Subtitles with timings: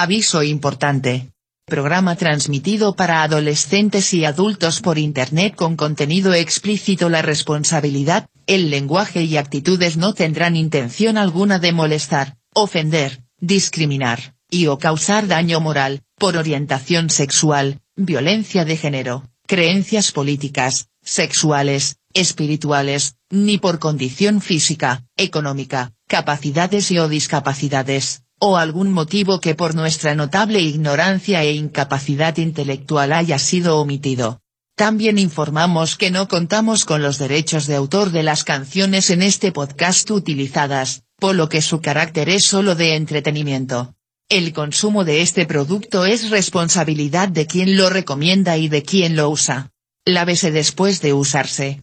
[0.00, 1.32] Aviso importante.
[1.66, 7.08] Programa transmitido para adolescentes y adultos por Internet con contenido explícito.
[7.08, 14.68] La responsabilidad, el lenguaje y actitudes no tendrán intención alguna de molestar, ofender, discriminar, y
[14.68, 23.58] o causar daño moral, por orientación sexual, violencia de género, creencias políticas, sexuales, espirituales, ni
[23.58, 30.60] por condición física, económica, capacidades y o discapacidades, o algún motivo que por nuestra notable
[30.60, 34.40] ignorancia e incapacidad intelectual haya sido omitido.
[34.76, 39.50] También informamos que no contamos con los derechos de autor de las canciones en este
[39.50, 43.94] podcast utilizadas, por lo que su carácter es solo de entretenimiento.
[44.28, 49.30] El consumo de este producto es responsabilidad de quien lo recomienda y de quien lo
[49.30, 49.72] usa.
[50.04, 51.80] Lávese después de usarse.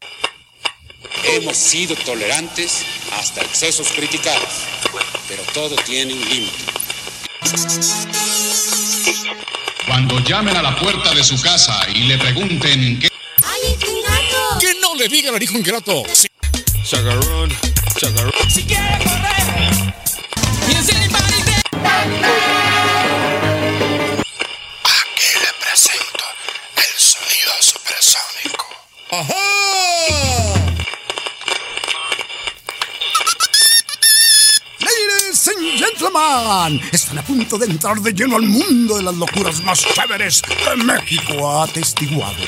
[1.24, 4.66] Hemos sido tolerantes hasta excesos criticados,
[5.28, 6.66] pero todo tiene un límite.
[9.88, 13.10] Cuando llamen a la puerta de su casa y le pregunten qué...
[13.44, 14.60] ¡Ay, ingrato!
[14.60, 16.04] Que no le digan al hijo ingrato.
[16.14, 16.28] Sí.
[16.84, 17.52] Chagarrón,
[17.98, 18.34] chagarrón.
[18.50, 19.94] Si quiere correr,
[24.84, 26.26] Aquí le presento
[26.78, 28.66] el sonido supersónico.
[29.12, 30.55] ¡Ajá!
[35.78, 40.42] Gentlemen, están a punto de entrar de lleno al mundo de las locuras más chéveres
[40.42, 42.44] que México ha atestiguado.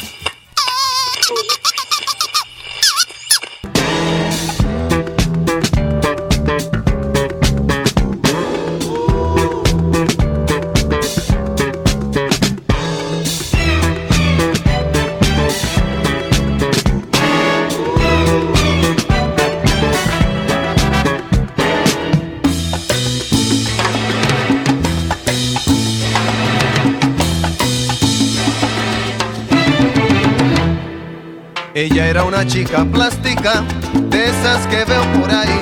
[31.77, 33.63] Ella era una chica plástica,
[34.09, 35.59] de esas que veo por ahí,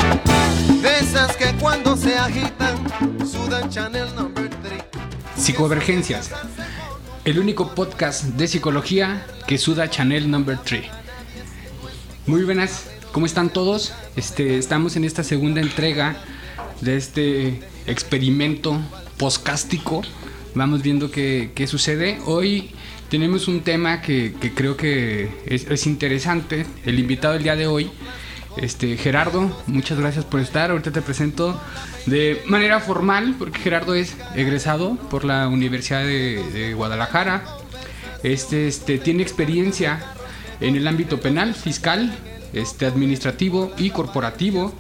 [0.82, 2.78] de esas que cuando se agitan
[3.30, 4.82] sudan Chanel number 3.
[5.36, 6.32] Psicovergencias.
[7.26, 10.86] El único podcast de psicología que suda Chanel Number 3.
[12.28, 13.92] Muy buenas, ¿cómo están todos?
[14.16, 16.16] Este, estamos en esta segunda entrega
[16.80, 18.80] de este experimento
[19.18, 20.02] podcástico.
[20.54, 22.20] Vamos viendo qué, qué sucede.
[22.24, 22.72] Hoy
[23.16, 26.66] tenemos un tema que, creo que es, es interesante.
[26.86, 27.90] El invitado del día de hoy
[28.58, 30.70] este, Gerardo, muchas gracias por estar.
[30.70, 31.58] Ahorita te presento
[32.08, 37.46] de manera formal, porque Gerardo es egresado por la Universidad de, de Guadalajara.
[38.22, 40.04] Este, este, tiene experiencia
[40.60, 42.14] en el ámbito penal, fiscal,
[42.52, 44.74] este, administrativo y corporativo.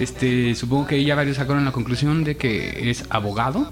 [0.00, 3.70] Este, supongo que ya varios sacaron la conclusión de que es abogado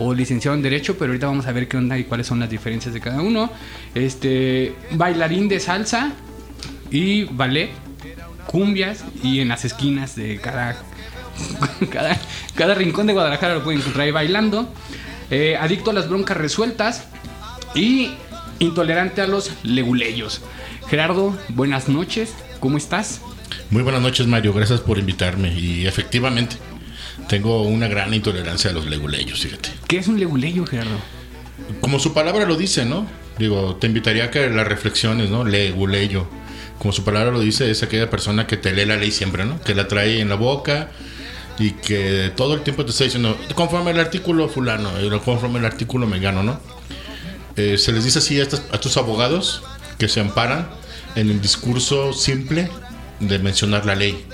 [0.00, 2.48] o licenciado en Derecho, pero ahorita vamos a ver qué onda y cuáles son las
[2.48, 3.50] diferencias de cada uno.
[3.94, 6.12] Este, bailarín de salsa
[6.90, 7.70] y ballet
[8.46, 10.76] cumbias y en las esquinas de cada,
[11.90, 12.18] cada,
[12.54, 14.72] cada rincón de Guadalajara lo pueden encontrar ahí bailando.
[15.30, 17.04] Eh, adicto a las broncas resueltas
[17.74, 18.10] y
[18.58, 20.40] intolerante a los leguleyos.
[20.88, 23.20] Gerardo, buenas noches, ¿cómo estás?
[23.70, 24.52] Muy buenas noches, Mario.
[24.52, 25.54] Gracias por invitarme.
[25.54, 26.56] Y efectivamente,
[27.28, 29.70] tengo una gran intolerancia a los leguleyos, fíjate.
[29.88, 30.98] ¿Qué es un leguleyo, Gerardo?
[31.80, 33.06] Como su palabra lo dice, ¿no?
[33.38, 35.44] Digo, te invitaría a que las reflexiones, ¿no?
[35.44, 36.26] Leguleyo.
[36.78, 39.60] Como su palabra lo dice, es aquella persona que te lee la ley siempre, ¿no?
[39.60, 40.90] Que la trae en la boca
[41.58, 45.66] y que todo el tiempo te está diciendo, conforme el artículo fulano, y conforme el
[45.66, 46.58] artículo mengano, ¿no?
[47.56, 49.62] Eh, se les dice así a estos, a estos abogados
[49.98, 50.68] que se amparan
[51.16, 52.70] en el discurso simple
[53.20, 54.24] de mencionar la ley,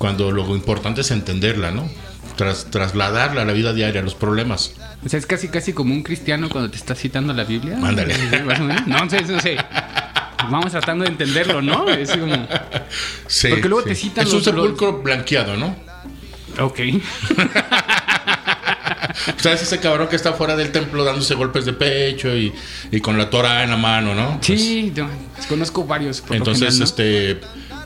[0.00, 1.86] cuando lo importante es entenderla, ¿no?
[2.36, 4.72] Tras, trasladarla a la vida diaria, a los problemas.
[5.04, 7.76] O sea, es casi casi como un cristiano cuando te está citando la Biblia.
[7.82, 8.14] Ándale.
[8.46, 8.86] Más o menos.
[8.86, 9.58] No sé, no sé.
[10.50, 11.86] Vamos tratando de entenderlo, ¿no?
[11.90, 12.34] Es como...
[13.26, 13.88] Sí, Porque luego sí.
[13.90, 15.76] te citan Es un los- sepulcro blanqueado, ¿no?
[16.60, 16.80] Ok.
[19.36, 22.52] ¿Sabes ese cabrón que está fuera del templo dándose golpes de pecho y,
[22.90, 24.38] y con la Torah en la mano, ¿no?
[24.40, 25.06] Sí, yo
[25.48, 26.20] conozco varios.
[26.22, 26.84] por Entonces, general, ¿no?
[26.84, 27.40] este,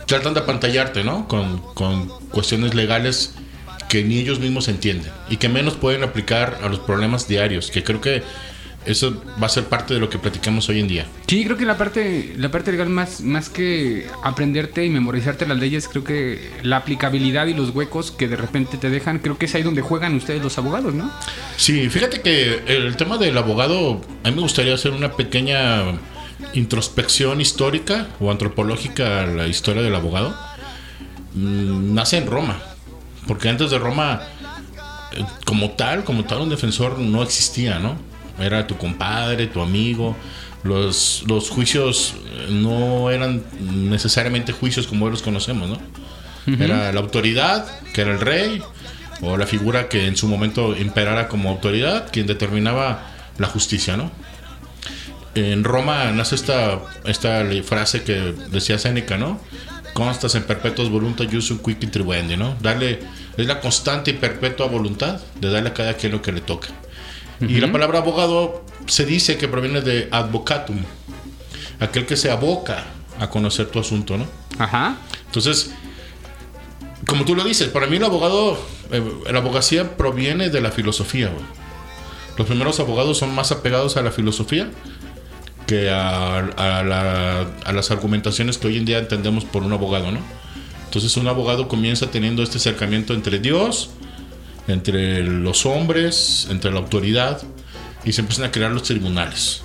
[0.07, 1.29] tratan de apantallarte, ¿no?
[1.29, 3.35] Con, con cuestiones legales
[3.89, 7.85] que ni ellos mismos entienden y que menos pueden aplicar a los problemas diarios, que
[7.85, 8.23] creo que
[8.87, 11.07] eso va a ser parte de lo que platicamos hoy en día.
[11.27, 15.59] Sí, creo que la parte, la parte legal más, más que aprenderte y memorizarte las
[15.59, 19.47] leyes, creo que la aplicabilidad y los huecos que de repente te dejan, creo que
[19.47, 21.11] es ahí donde juegan ustedes los abogados, ¿no?
[21.57, 25.85] Sí, fíjate que el tema del abogado, a mí me gustaría hacer una pequeña
[26.53, 30.35] introspección histórica o antropológica a la historia del abogado.
[31.35, 32.61] Mm, nace en Roma,
[33.27, 34.23] porque antes de Roma
[35.13, 37.97] eh, como tal, como tal, un defensor no existía, ¿no?
[38.39, 40.17] Era tu compadre, tu amigo.
[40.63, 45.79] Los, los juicios eh, no eran necesariamente juicios como hoy los conocemos, ¿no?
[46.47, 48.63] Era la autoridad, que era el rey,
[49.23, 53.07] o la figura que en su momento imperara como autoridad, quien determinaba
[53.39, 54.11] la justicia, ¿no?
[55.35, 59.41] En Roma nace esta, esta frase que decía Séneca, ¿no?
[59.93, 62.57] Constas en perpetuos voluntas jusum quic tribuendi, ¿no?
[62.61, 63.01] Darle,
[63.37, 66.69] es la constante y perpetua voluntad de darle a cada quien lo que le toca.
[67.41, 70.79] Y la palabra abogado se dice que proviene de advocatum,
[71.81, 72.85] aquel que se aboca
[73.19, 74.27] a conocer tu asunto, ¿no?
[74.59, 74.97] Ajá.
[75.27, 75.73] Entonces,
[77.07, 78.59] como tú lo dices, para mí el abogado,
[78.93, 81.29] eh, la abogacía proviene de la filosofía.
[81.29, 81.45] güey.
[82.37, 84.71] Los primeros abogados son más apegados a la filosofía
[85.67, 90.11] que a, a la- a las argumentaciones que hoy en día entendemos por un abogado,
[90.13, 90.21] ¿no?
[90.85, 93.91] Entonces un abogado comienza teniendo este acercamiento entre Dios,
[94.69, 97.43] entre los hombres, entre la autoridad,
[98.05, 99.63] y se empiezan a crear los tribunales.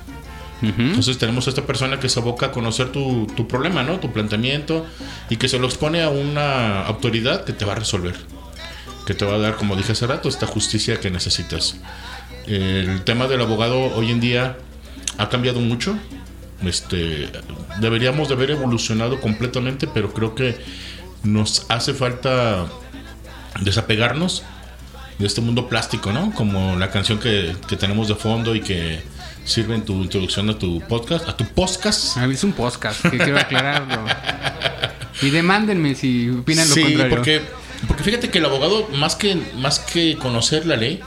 [0.62, 4.00] Entonces tenemos a esta persona que se aboca a conocer tu, tu problema, ¿no?
[4.00, 4.86] Tu planteamiento
[5.30, 8.16] y que se lo expone a una autoridad que te va a resolver.
[9.06, 11.78] Que te va a dar, como dije hace rato, esta justicia que necesitas.
[12.45, 14.57] El tema del abogado hoy en día
[15.19, 15.95] ha cambiado mucho.
[16.63, 17.30] Este,
[17.80, 20.57] deberíamos de haber evolucionado completamente, pero creo que
[21.24, 22.66] nos hace falta
[23.62, 24.44] desapegarnos
[25.19, 26.33] de este mundo plástico, ¿no?
[26.33, 29.04] Como la canción que, que tenemos de fondo y que
[29.44, 32.18] sirve en tu introducción a tu podcast, a tu podcast.
[32.18, 34.06] A ver, es un podcast, que quiero aclararlo.
[35.21, 37.10] Y demándenme si opinan lo contrario.
[37.10, 37.42] porque,
[37.89, 41.01] porque fíjate que el abogado, más que, más que conocer la ley,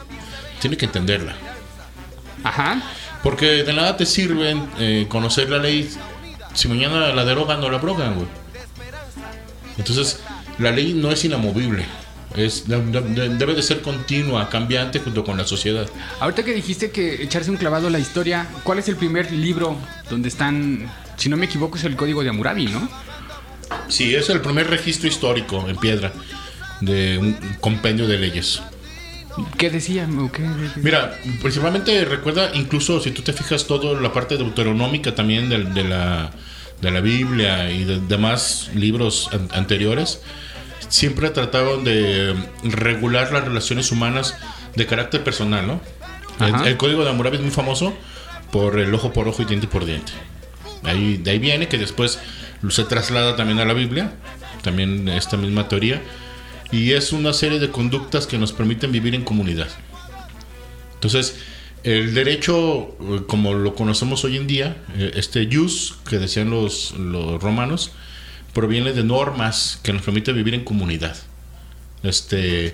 [0.61, 1.35] tiene que entenderla.
[2.45, 2.83] Ajá.
[3.23, 5.89] Porque de nada te sirve eh, conocer la ley
[6.55, 8.27] si mañana la derogan o la abrogan, güey.
[9.79, 10.21] Entonces,
[10.59, 11.85] la ley no es inamovible.
[12.37, 15.87] Es, de- de- debe de ser continua, cambiante junto con la sociedad.
[16.19, 19.77] Ahorita que dijiste que echarse un clavado a la historia, ¿cuál es el primer libro
[20.09, 22.89] donde están, si no me equivoco, es el Código de Hammurabi, ¿no?
[23.89, 26.13] Sí, es el primer registro histórico en piedra
[26.81, 28.63] de un compendio de leyes.
[29.57, 30.09] ¿Qué decía?
[30.19, 30.43] ¿O qué?
[30.77, 35.85] Mira, principalmente recuerda, incluso si tú te fijas todo la parte deuteronómica también de, de
[35.85, 36.31] la,
[36.81, 40.21] de la Biblia y de demás libros an- anteriores,
[40.89, 42.35] siempre trataban de
[42.65, 44.37] regular las relaciones humanas
[44.77, 45.81] de carácter personal, ¿no?
[46.41, 47.95] El, el código de Hammurabi es muy famoso
[48.51, 50.13] por el ojo por ojo y diente por diente.
[50.85, 52.19] Ahí, de ahí viene que después
[52.69, 54.13] se traslada también a la Biblia,
[54.63, 56.03] también esta misma teoría,
[56.73, 59.69] y es una serie de conductas que nos permiten vivir en comunidad.
[60.95, 61.37] Entonces,
[61.85, 66.93] el derecho, eh, como lo conocemos hoy en día, eh, este jus que decían los,
[66.93, 67.91] los romanos,
[68.55, 71.17] proviene de normas que nos permiten vivir en comunidad.
[72.03, 72.73] Este,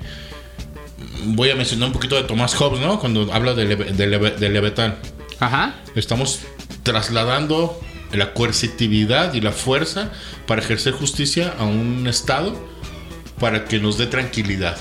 [1.24, 2.98] voy a mencionar un poquito de Tomás Hobbes, ¿no?
[3.00, 4.96] Cuando habla de, Leve- de, Leve- de Leviatán.
[5.40, 5.76] Ajá.
[5.94, 6.40] Estamos
[6.82, 7.80] trasladando
[8.12, 10.10] la coercitividad y la fuerza
[10.46, 12.58] para ejercer justicia a un Estado
[13.38, 14.76] para que nos dé tranquilidad.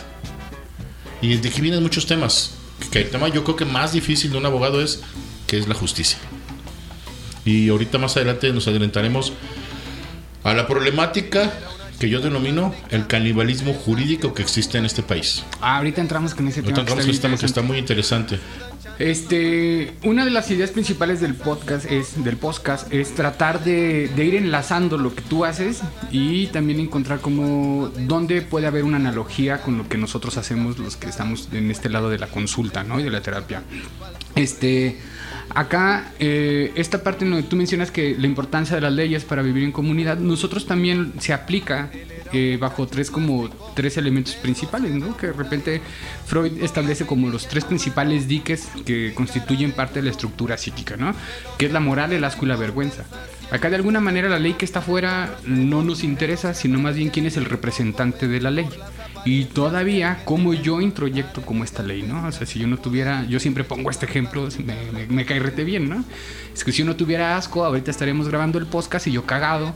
[1.22, 2.54] Y de aquí vienen muchos temas.
[2.92, 5.02] Que el tema yo creo que más difícil de un abogado es
[5.48, 6.20] que es la justicia.
[7.44, 9.34] Y ahorita más adelante nos adelantaremos
[10.44, 11.52] a la problemática
[12.00, 15.44] que yo denomino el canibalismo jurídico que existe en este país.
[15.62, 16.68] Ah, ahorita entramos con ese tema.
[16.68, 18.40] Ahorita que entramos está este tema que está muy interesante.
[19.00, 24.36] Este, una de las ideas principales del podcast es del podcast es tratar de, ir
[24.36, 25.82] enlazando lo que tú haces
[26.12, 30.96] y también encontrar como dónde puede haber una analogía con lo que nosotros hacemos los
[30.96, 33.00] que estamos en este lado de la consulta, ¿no?
[33.00, 33.62] Y de la terapia.
[34.38, 34.98] Este,
[35.50, 39.42] acá eh, esta parte en donde tú mencionas que la importancia de las leyes para
[39.42, 41.90] vivir en comunidad, nosotros también se aplica
[42.34, 45.16] eh, bajo tres como tres elementos principales, ¿no?
[45.16, 45.82] Que de repente
[46.26, 51.14] Freud establece como los tres principales diques que constituyen parte de la estructura psíquica, ¿no?
[51.58, 53.06] Que es la moral, el asco y la vergüenza.
[53.52, 57.10] Acá de alguna manera la ley que está afuera no nos interesa, sino más bien
[57.10, 58.68] quién es el representante de la ley.
[59.26, 62.28] Y todavía cómo yo introyecto como esta ley, ¿no?
[62.28, 65.40] O sea, si yo no tuviera, yo siempre pongo este ejemplo, me, me, me cae
[65.40, 66.04] rete bien, ¿no?
[66.54, 69.74] Es que si yo no tuviera asco, ahorita estaríamos grabando el podcast y yo cagado,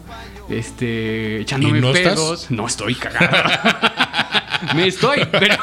[0.50, 2.14] este, echándome ¿Y no estás?
[2.14, 2.52] pedos.
[2.52, 3.50] No estoy cagado.
[4.76, 5.56] me estoy, pero,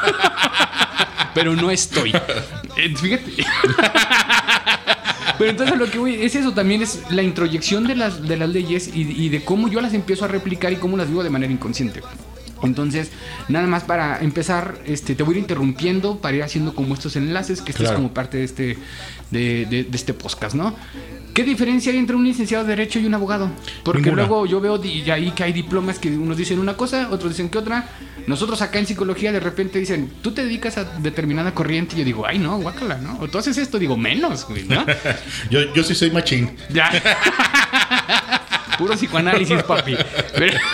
[1.33, 2.11] pero no estoy.
[2.77, 3.31] Eh, Fíjate.
[5.39, 8.49] Pero entonces lo que voy es eso, también es la introyección de las, de las
[8.49, 11.29] leyes y, y de cómo yo las empiezo a replicar y cómo las vivo de
[11.29, 12.01] manera inconsciente.
[12.63, 13.11] Entonces,
[13.47, 17.15] nada más para empezar, este, te voy a ir interrumpiendo para ir haciendo como estos
[17.15, 17.95] enlaces, que esto Claro.
[17.95, 18.77] es como parte de este,
[19.31, 20.75] de, de- de este podcast, ¿no?
[21.33, 23.49] ¿Qué diferencia hay entre un licenciado de Derecho y un abogado?
[23.83, 24.23] Porque Ninguna.
[24.23, 27.49] luego yo veo di- ahí que hay diplomas que unos dicen una cosa, otros dicen
[27.49, 27.87] que otra.
[28.27, 31.95] Nosotros acá en psicología de repente dicen, tú te dedicas a determinada corriente.
[31.95, 33.17] Y yo digo, ay, no, guácala, ¿no?
[33.21, 34.85] O tú haces esto, digo, menos, güey, ¿no?
[35.49, 36.51] Yo, yo sí soy machín.
[36.73, 36.91] Ya.
[38.77, 39.95] Puro psicoanálisis, papi.
[40.35, 40.57] Pero...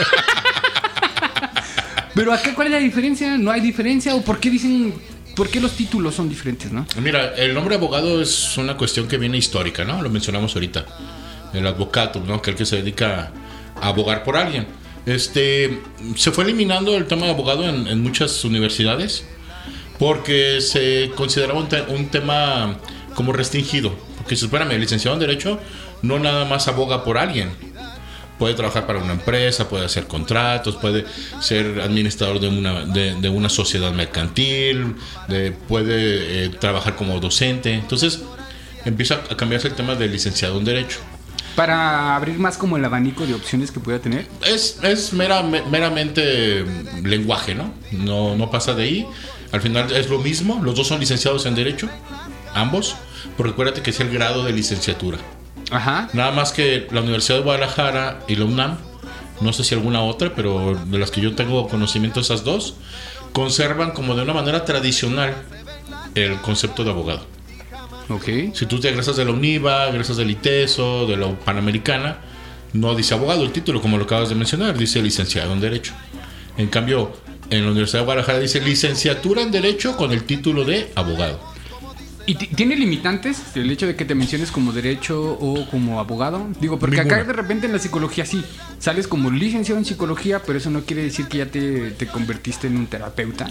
[2.15, 3.38] Pero acá, ¿cuál es la diferencia?
[3.38, 4.15] ¿No hay diferencia?
[4.15, 4.93] ¿O por qué dicen,
[5.36, 6.88] por qué los títulos son diferentes, no?
[7.01, 10.01] Mira, el nombre abogado es una cuestión que viene histórica, ¿no?
[10.01, 10.86] Lo mencionamos ahorita.
[11.53, 12.41] El advocato, ¿no?
[12.41, 13.31] Que el que se dedica
[13.81, 14.65] a abogar por alguien.
[15.05, 15.81] Este,
[16.15, 19.24] se fue eliminando el tema de abogado en, en muchas universidades
[20.00, 22.77] porque se consideraba un, te- un tema
[23.13, 23.93] como restringido.
[24.17, 25.60] Porque, espérame, el licenciado en Derecho
[26.01, 27.51] no nada más aboga por alguien.
[28.37, 31.05] Puede trabajar para una empresa, puede hacer contratos, puede
[31.39, 34.95] ser administrador de una, de, de una sociedad mercantil,
[35.29, 37.73] de- puede eh, trabajar como docente.
[37.73, 38.21] Entonces
[38.83, 40.99] empieza a cambiarse el tema del licenciado en Derecho.
[41.55, 44.27] Para abrir más como el abanico de opciones que pueda tener.
[44.45, 46.65] Es, es mera- me- meramente
[47.03, 47.73] lenguaje, ¿no?
[47.93, 48.35] ¿no?
[48.35, 49.07] No pasa de ahí.
[49.53, 51.87] Al final es lo mismo, los dos son licenciados en Derecho,
[52.53, 52.97] ambos,
[53.37, 55.17] pero recuérdate que es el grado de licenciatura.
[55.72, 56.10] Ajá.
[56.13, 58.77] Nada más que la Universidad de Guadalajara y la UNAM,
[59.41, 62.75] no sé si alguna otra, pero de las que yo tengo conocimiento, esas dos,
[63.34, 65.36] conservan como de una manera tradicional
[66.15, 67.25] el concepto de abogado.
[68.10, 68.53] Ok.
[68.53, 72.17] Si tú te egresas de la UNIVA, egresas del ITESO, de la Panamericana,
[72.74, 75.93] no dice abogado el título, como lo acabas de mencionar, dice licenciado en Derecho.
[76.57, 77.12] En cambio,
[77.50, 81.54] en la Universidad de Guadalajara dice licenciatura en Derecho con el título de abogado.
[82.27, 86.48] ¿Y ti- tiene limitantes el hecho de que te menciones como derecho o como abogado?
[86.60, 88.44] Digo, porque acá de repente en la psicología sí,
[88.79, 92.67] sales como licenciado en psicología, pero eso no quiere decir que ya te, te convertiste
[92.67, 93.48] en un terapeuta,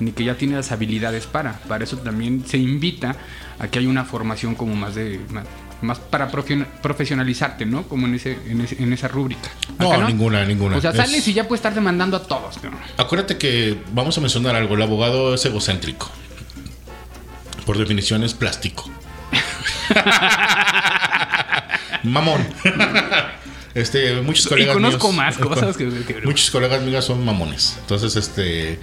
[0.00, 1.52] ni que ya tienes las habilidades para.
[1.60, 3.16] Para eso también se invita
[3.58, 5.20] a que haya una formación como más de...
[5.30, 5.44] Más,
[5.82, 7.82] más para profe- profesionalizarte, ¿no?
[7.82, 9.50] Como en, ese, en, ese- en esa rúbrica.
[9.78, 10.76] No, ninguna, ninguna.
[10.78, 12.70] O sea, Es- sales y ya puedes estar demandando a todos, ¿no?
[12.96, 16.10] Acuérdate que vamos a mencionar algo, el abogado es egocéntrico.
[17.66, 18.90] Por definición es plástico.
[22.02, 22.46] Mamón.
[23.74, 27.76] Este, muchos Y colegas conozco míos- más cosas que- que- muchos colegas míos son mamones.
[27.80, 28.78] Entonces, este,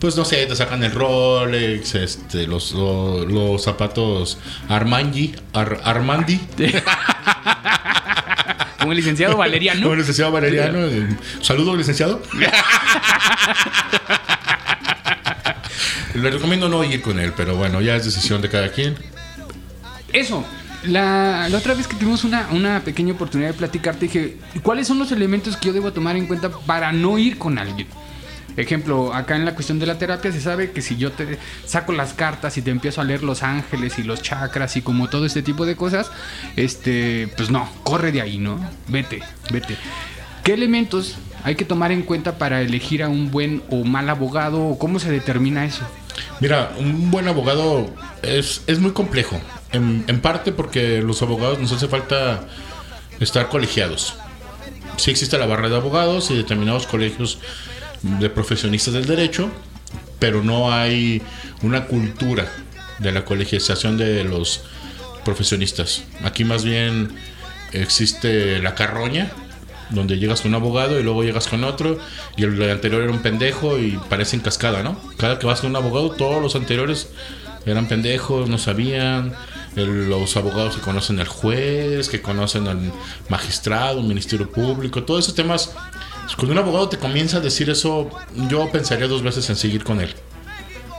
[0.00, 4.38] pues no sé, te sacan el Rolex, este, los, lo- los, zapatos
[4.68, 6.40] Armandi, Ar- Armandi,
[8.80, 9.80] Como el licenciado Valeriano.
[9.80, 10.78] como el licenciado Valeriano.
[10.84, 11.08] eh,
[11.40, 12.20] Saludos, licenciado.
[16.14, 18.96] Le recomiendo no ir con él, pero bueno, ya es decisión de cada quien.
[20.12, 20.44] Eso.
[20.84, 25.10] La, otra vez que tuvimos una, una pequeña oportunidad de platicarte, dije, ¿cuáles son los
[25.12, 27.86] elementos que yo debo tomar en cuenta para no ir con alguien?
[28.56, 31.92] Ejemplo, acá en la cuestión de la terapia se sabe que si yo te saco
[31.92, 35.26] las cartas y te empiezo a leer los ángeles y los chakras y como todo
[35.26, 36.10] este tipo de cosas,
[36.54, 38.60] este, pues no, corre de ahí, ¿no?
[38.88, 39.76] Vete, vete.
[40.44, 44.62] ¿Qué elementos hay que tomar en cuenta para elegir a un buen o mal abogado
[44.62, 45.84] o cómo se determina eso?
[46.40, 47.92] Mira, un buen abogado
[48.22, 49.40] es, es muy complejo.
[49.72, 52.46] En, parte porque los abogados nos hace falta
[53.18, 54.14] estar colegiados.
[54.96, 57.38] Sí existe la barra de abogados y determinados colegios
[58.02, 59.50] de profesionistas del derecho,
[60.20, 61.22] pero no hay
[61.62, 62.48] una cultura
[63.00, 64.62] de la colegiación de los
[65.24, 66.04] profesionistas.
[66.22, 67.08] Aquí más bien
[67.72, 69.32] existe la carroña,
[69.90, 71.98] donde llegas con un abogado y luego llegas con otro
[72.36, 74.96] y el anterior era un pendejo y parece en cascada, ¿no?
[75.18, 77.08] Cada que vas con un abogado, todos los anteriores
[77.66, 79.32] eran pendejos, no sabían.
[79.76, 82.92] El- los abogados que conocen al juez, que conocen al
[83.28, 85.72] magistrado, ministerio público, todos esos temas.
[86.36, 88.08] Cuando un abogado te comienza a decir eso,
[88.48, 90.14] yo pensaría dos veces en seguir con él.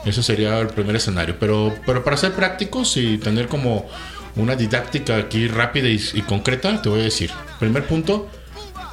[0.04, 1.36] Ese sería el primer escenario.
[1.40, 3.88] Pero, pero para ser prácticos y tener como
[4.36, 7.30] una didáctica aquí rápida y, y concreta, te voy a decir.
[7.58, 8.28] Primer punto,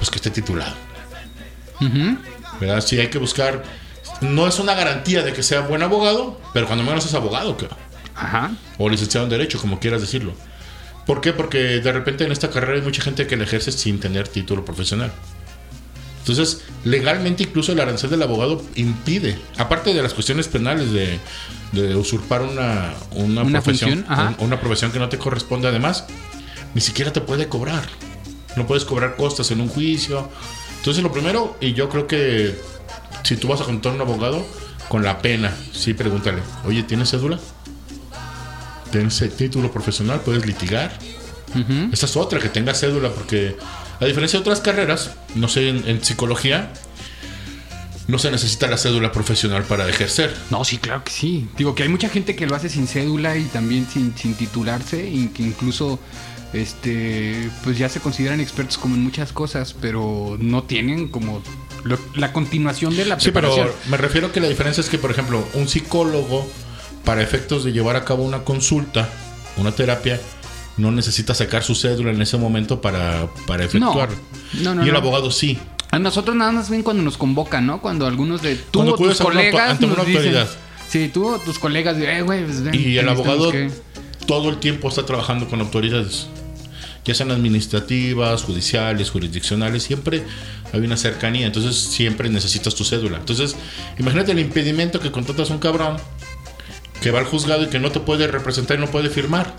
[0.04, 0.76] pues que esté titulado.
[2.60, 2.82] ¿Verdad?
[2.82, 3.64] Sí, hay que buscar.
[4.20, 7.78] No es una garantía de que sea buen abogado, pero cuando menos es abogado, claro.
[8.14, 8.52] Ajá.
[8.78, 10.34] O licenciado en Derecho, como quieras decirlo.
[11.06, 11.32] ¿Por qué?
[11.32, 14.66] Porque de repente en esta carrera hay mucha gente que la ejerce sin tener título
[14.66, 15.12] profesional.
[16.20, 21.18] Entonces, legalmente incluso el arancel del abogado impide, aparte de las cuestiones penales de,
[21.72, 26.06] de usurpar una, una, Una profesión, función, una profesión que no te corresponde además,
[26.74, 27.84] ni siquiera te puede cobrar.
[28.56, 30.30] No puedes cobrar costas en un juicio.
[30.78, 32.56] Entonces, lo primero, y yo creo que
[33.24, 34.46] si tú vas a contar a un abogado,
[34.88, 37.40] con la pena, sí, pregúntale, oye, ¿tienes cédula?
[38.92, 40.22] ¿Tienes título profesional?
[40.22, 40.92] ¿Puedes litigar?
[41.92, 43.56] Esa es otra, que tenga cédula, porque
[44.00, 46.74] a diferencia de otras carreras, no sé, en, en psicología,
[48.08, 50.36] no se necesita la cédula profesional para ejercer.
[50.50, 51.48] No, sí, claro que sí.
[51.58, 55.08] Digo que hay mucha gente que lo hace sin cédula y también sin, sin titularse
[55.08, 56.00] y que incluso
[56.54, 61.42] este pues ya se consideran expertos como en muchas cosas, pero no tienen como
[61.84, 63.54] lo- la continuación de la Sí, pero
[63.90, 66.48] me refiero que la diferencia es que, por ejemplo, un psicólogo,
[67.04, 69.10] para efectos de llevar a cabo una consulta,
[69.58, 70.22] una terapia,
[70.78, 74.10] no necesita sacar su cédula en ese momento para, para efectuar.
[74.62, 75.00] No, no, y el no.
[75.00, 75.60] abogado sí.
[75.92, 77.82] A nosotros nada más ven cuando nos convocan, ¿no?
[77.82, 80.50] Cuando algunos de tú Cuando o tus a colegas ante una nos dicen- autoridad.
[80.90, 83.70] Sí, tú o tus colegas, eh, güey, pues, ven, Y el abogado que-
[84.26, 86.28] todo el tiempo está trabajando con autoridades,
[87.06, 90.24] ya sean administrativas, judiciales, jurisdiccionales, siempre
[90.72, 93.18] hay una cercanía, entonces siempre necesitas tu cédula.
[93.18, 93.56] Entonces,
[94.00, 95.98] imagínate el impedimento que contratas a un cabrón
[97.02, 99.54] que va al juzgado y que no te puede representar y no puede firmar,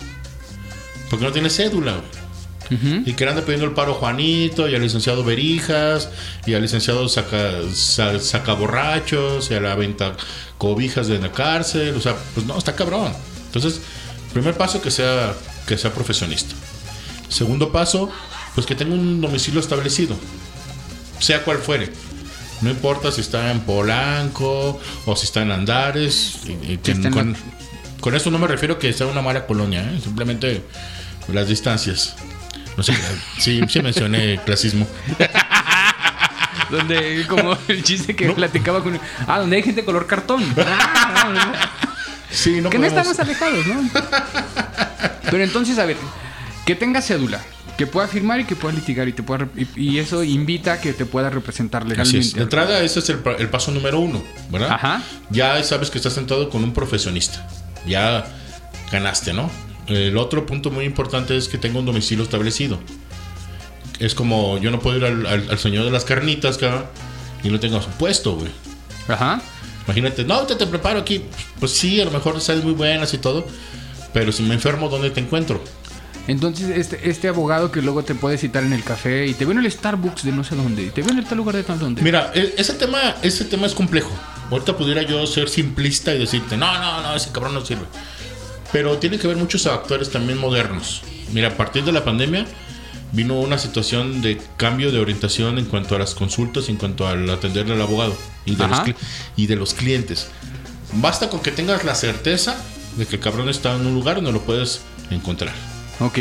[1.09, 1.91] porque no tiene cédula.
[1.93, 2.25] güey.
[3.05, 6.09] Y que le anda pidiendo el paro a Juanito y al licenciado Berijas
[6.47, 10.13] y al licenciado saca, sa- sacaborrachos y a la venta
[10.57, 11.93] cobijas de la cárcel.
[11.95, 13.13] O sea, pues no, está cabrón.
[13.45, 13.81] Entonces,
[14.33, 15.35] primer paso que sea,
[15.67, 16.55] que sea profesionista.
[17.29, 18.09] Segundo paso,
[18.53, 20.15] pues que tenga un domicilio establecido,
[21.19, 21.91] sea cual fuere.
[22.61, 26.37] No importa si está en Polanco o si está en Andares.
[26.45, 26.77] y- y
[27.99, 29.99] con, esto no me refiero que sea una mala colonia, ¿eh?
[30.01, 30.63] simplemente
[31.27, 32.15] las distancias.
[32.77, 32.93] No sé,
[33.39, 34.87] sí, sí mencioné clasismo.
[36.69, 38.99] Donde, como el chiste que platicaba con.
[39.27, 40.43] Ah, donde hay gente color cartón.
[40.57, 41.51] Ah, no, no.
[42.31, 43.89] Sí, no que no podemos- estamos alejados, ¿no?
[45.29, 45.97] Pero entonces, a ver,
[46.65, 47.41] que tenga cédula,
[47.77, 50.93] que pueda firmar y que pueda litigar y te pueda y, eso invita a que
[50.93, 52.19] te pueda representar Así legalmente.
[52.27, 52.33] es.
[52.33, 54.71] De entrada, ese es el, pa- el paso número uno, ¿verdad?
[54.71, 55.03] Ajá.
[55.29, 57.47] Ya sabes que estás sentado con un profesionista.
[57.85, 58.25] Ya
[58.91, 59.49] ganaste, ¿no?
[59.87, 62.79] El otro punto muy importante es que tenga un domicilio establecido.
[63.99, 66.85] Es como yo no puedo ir al, al- al señor de las carnitas, cabrón,
[67.43, 68.49] y no tengo su puesto, güey.
[69.07, 69.41] Ajá.
[69.85, 71.23] Imagínate, no, te, te preparo aquí.
[71.59, 73.45] Pues sí, a lo mejor sales muy buenas y todo.
[74.13, 75.63] Pero si me enfermo, ¿dónde te encuentro?
[76.27, 79.51] Entonces, este, este abogado que luego te puede citar en el café y te veo
[79.57, 81.63] en el Starbucks de no sé dónde, y te veo en el tal lugar de
[81.63, 82.01] tal dónde.
[82.01, 84.11] Mira, e- ese tema, ese tema es complejo.
[84.49, 87.85] Ahorita pudiera yo ser simplista y decirte, no, no, no, ese cabrón no sirve.
[88.71, 91.03] Pero tiene que haber muchos actores también modernos.
[91.31, 92.45] Mira, a partir de la pandemia
[93.11, 97.29] vino una situación de cambio de orientación en cuanto a las consultas, en cuanto al
[97.29, 98.79] atenderle al abogado y de, los,
[99.37, 100.27] y de los clientes.
[100.93, 102.57] Basta con que tengas la certeza
[102.97, 105.53] de que el cabrón está en un lugar donde lo puedes encontrar.
[105.99, 106.19] Ok.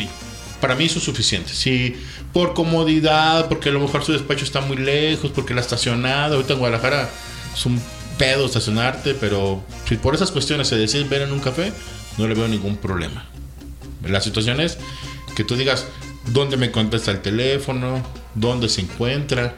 [0.61, 1.53] Para mí eso es suficiente.
[1.53, 1.97] Si
[2.33, 6.55] por comodidad, porque a lo mejor su despacho está muy lejos, porque la estacionada, ahorita
[6.55, 7.11] en Guadalajara
[7.55, 7.81] es un
[8.19, 11.73] pedo estacionarte, pero si por esas cuestiones se deciden ver en un café,
[12.17, 13.27] no le veo ningún problema.
[14.05, 14.79] La situación es
[15.35, 15.87] que tú digas
[16.33, 18.03] dónde me contesta el teléfono,
[18.35, 19.57] dónde se encuentra.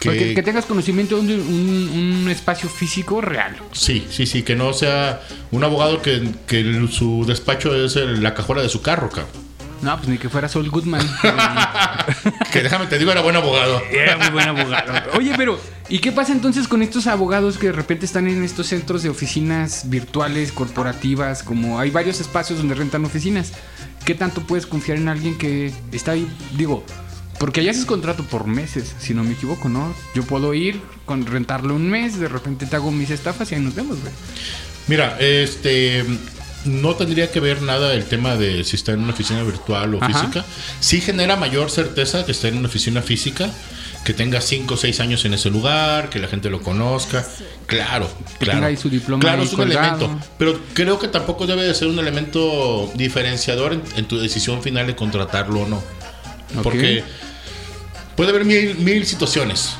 [0.00, 3.56] Que, Porque que tengas conocimiento de un, un espacio físico real.
[3.72, 8.34] Sí, sí, sí, que no sea un abogado que, que su despacho es el- la
[8.34, 9.46] cajuela de su carro, cabrón.
[9.82, 11.06] No, pues ni que fuera Saul Goodman.
[12.52, 13.82] Que déjame te digo, era buen abogado.
[13.90, 14.92] Era muy buen abogado.
[15.16, 18.68] Oye, pero ¿y qué pasa entonces con estos abogados que de repente están en estos
[18.68, 23.52] centros de oficinas virtuales, corporativas, como hay varios espacios donde rentan oficinas?
[24.04, 26.26] ¿Qué tanto puedes confiar en alguien que está ahí?
[26.56, 26.84] Digo,
[27.38, 29.94] porque allá haces contrato por meses, si no me equivoco, ¿no?
[30.14, 33.60] Yo puedo ir, con rentarlo un mes, de repente te hago mis estafas y ahí
[33.60, 34.12] nos vemos, güey.
[34.88, 36.04] Mira, este
[36.64, 40.02] no tendría que ver nada el tema de si está en una oficina virtual o
[40.02, 40.12] Ajá.
[40.20, 40.44] física.
[40.80, 43.50] Sí genera mayor certeza que esté en una oficina física,
[44.04, 47.24] que tenga 5 o 6 años en ese lugar, que la gente lo conozca.
[47.66, 48.58] Claro, Que claro.
[48.58, 49.96] tenga ahí su diploma Claro, ahí es un colgado.
[50.06, 50.26] elemento.
[50.38, 54.86] Pero creo que tampoco debe de ser un elemento diferenciador en, en tu decisión final
[54.88, 55.82] de contratarlo o no.
[56.62, 57.04] Porque
[58.16, 59.74] puede haber mil, mil situaciones.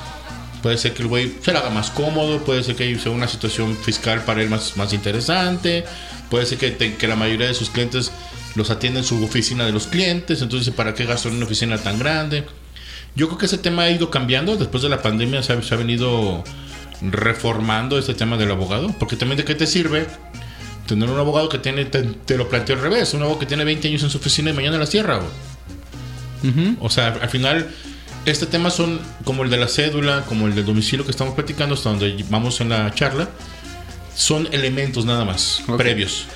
[0.63, 3.77] Puede ser que el güey se haga más cómodo, puede ser que sea una situación
[3.77, 5.85] fiscal para él más, más interesante,
[6.31, 8.11] puede ser que, que la mayoría de sus clientes
[8.57, 11.79] los atienden en su oficina de los clientes, entonces ¿para qué gasto en una oficina
[11.79, 12.45] tan grande?
[13.15, 16.43] Yo creo que ese tema ha ido cambiando, después de la pandemia se ha, venido
[17.01, 20.07] reformando este tema del abogado, porque también de qué te sirve
[20.87, 23.65] tener un abogado que tiene, te, te lo planteo al revés, un abogado que tiene
[23.65, 25.31] 20 años en su oficina y mañana la cierra, güey.
[26.81, 27.69] O sea, al final,
[28.25, 31.75] este tema son como el de la cédula, como el del domicilio que estamos platicando,
[31.75, 33.29] hasta donde vamos en la charla.
[34.15, 35.77] Son elementos nada más, Ok.
[35.77, 36.27] previos.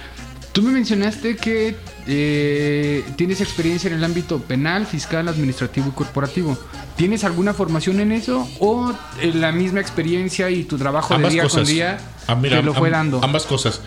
[0.53, 1.77] Tú me mencionaste que
[2.09, 6.59] eh, tienes experiencia en el ámbito penal, fiscal, administrativo y corporativo.
[6.97, 11.43] ¿Tienes alguna formación en eso o eh, la misma experiencia y tu trabajo de día
[11.45, 11.61] cosas.
[11.61, 13.23] con día Ah, mira, te lo fue dando?
[13.23, 13.81] Ambas cosas.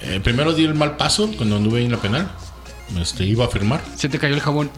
[0.00, 2.28] Eh, primero di el mal paso cuando anduve en la penal.
[3.00, 3.80] Este, iba a firmar.
[3.96, 4.70] Se te cayó el jabón.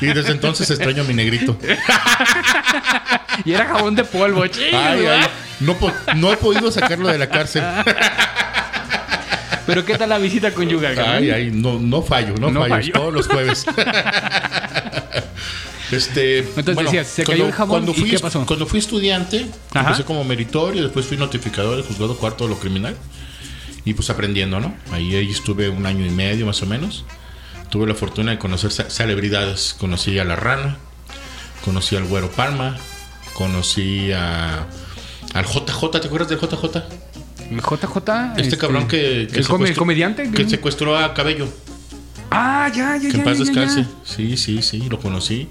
[0.00, 1.56] Y desde entonces extraño a mi negrito.
[3.44, 4.78] y era jabón de polvo, chido.
[4.78, 5.26] Ay, ay,
[5.60, 7.62] no, po- no he podido sacarlo de la cárcel.
[9.66, 10.94] Pero ¿qué tal la visita conyugal?
[10.94, 11.14] cabrón?
[11.16, 12.92] Ay, ay, no, no fallo, no, No fallo, fallo.
[12.92, 13.64] todos los jueves.
[15.90, 18.46] Este, Entonces decías, se cayó el jabón, cuando ¿y fui, qué pasó?
[18.46, 19.80] Cuando fui estudiante, Ajá.
[19.88, 22.94] empecé como meritorio, después fui notificador del juzgado cuarto de lo criminal.
[23.84, 24.74] Y pues aprendiendo, ¿no?
[24.92, 27.04] Ahí, ahí estuve un año y medio más o menos.
[27.70, 29.74] Tuve la fortuna de conocer ce- celebridades.
[29.78, 30.76] Conocí a La Rana,
[31.64, 32.76] conocí al Güero Palma,
[33.34, 34.66] conocí a,
[35.34, 36.82] al JJ, ¿te acuerdas del JJ?
[37.50, 38.36] El JJ.
[38.38, 40.30] Este, cabrón que, que el, come- comediante.
[40.30, 41.48] Que secuestró a Cabello.
[42.30, 43.18] Ah, ya, ya, Que ya.
[43.18, 43.82] en paz ya, descanse.
[43.82, 43.88] ya.
[44.04, 45.48] Sí, sí, sí, lo conocí.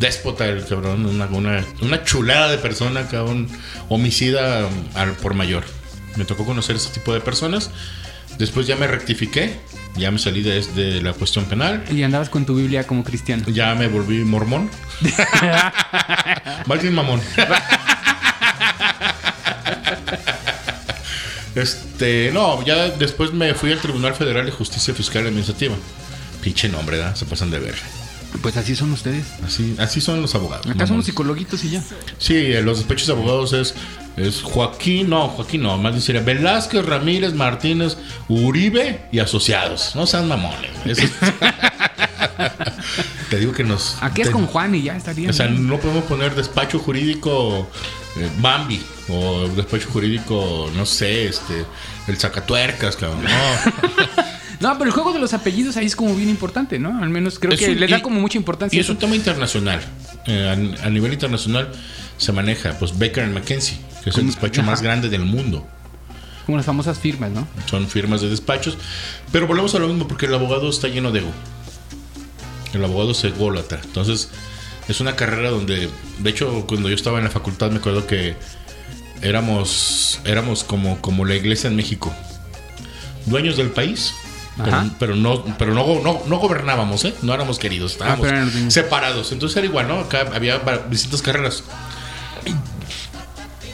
[0.00, 3.48] Déspota el cabrón, una, una, una chulada de persona, cabrón.
[3.88, 5.64] Homicida um, al por mayor.
[6.16, 7.70] Me tocó conocer ese tipo de personas.
[8.38, 9.56] Después ya me rectifiqué.
[9.96, 11.84] Ya me salí de, de la cuestión penal.
[11.90, 13.44] Y andabas con tu Biblia como cristiano.
[13.48, 14.70] Ya me volví mormón.
[16.80, 17.20] Bien mamón.
[21.54, 25.74] Este, no, ya después me fui al Tribunal Federal de Justicia Fiscal y Administrativa.
[26.42, 27.16] Pinche nombre, ¿verdad?
[27.16, 27.74] Se pasan de ver.
[28.42, 29.24] Pues así son ustedes.
[29.42, 30.66] Así, así son los abogados.
[30.66, 30.88] Acá mamones.
[30.88, 31.82] somos psicologuitos y ya.
[32.18, 33.74] Sí, eh, los despechos de abogados es,
[34.16, 37.96] es Joaquín, no, Joaquín no, más bien sería Velázquez, Ramírez, Martínez,
[38.28, 39.94] Uribe y asociados.
[39.94, 40.70] No sean mamones.
[40.84, 41.06] Eso-
[43.30, 43.96] Te digo que nos.
[44.00, 45.28] Aquí es te- con Juan y ya estaría.
[45.30, 45.66] O sea, bien.
[45.66, 47.68] no podemos poner despacho jurídico
[48.16, 51.64] eh, Bambi o despacho jurídico, no sé, este,
[52.06, 53.24] el sacatuercas, cabrón.
[53.24, 53.26] No.
[54.58, 56.98] No, pero el juego de los apellidos ahí es como bien importante, ¿no?
[57.02, 58.74] Al menos creo Es que un- le da y- como mucha importancia.
[58.74, 59.82] Y es un tema internacional.
[60.26, 61.70] Eh, a, a nivel internacional
[62.18, 64.70] se maneja, pues Baker McKenzie, que es el despacho ajá.
[64.70, 65.66] más grande del mundo.
[66.46, 67.46] Como las famosas firmas, ¿no?
[67.66, 68.78] Son firmas de despachos.
[69.32, 71.32] Pero volvemos a lo mismo porque el abogado está lleno de ego.
[72.72, 73.80] El abogado se ególatra.
[73.82, 74.30] Entonces,
[74.88, 78.36] es una carrera donde, de hecho, cuando yo estaba en la facultad me acuerdo que
[79.22, 82.14] éramos, éramos como, como la iglesia en México.
[83.26, 84.14] Dueños del país.
[84.56, 87.14] Pero, pero no, pero no, no, no gobernábamos, ¿eh?
[87.22, 88.72] No éramos queridos, estábamos pero eran los dueños.
[88.72, 89.32] separados.
[89.32, 89.98] Entonces era igual, ¿no?
[89.98, 91.62] Acá había distintas carreras.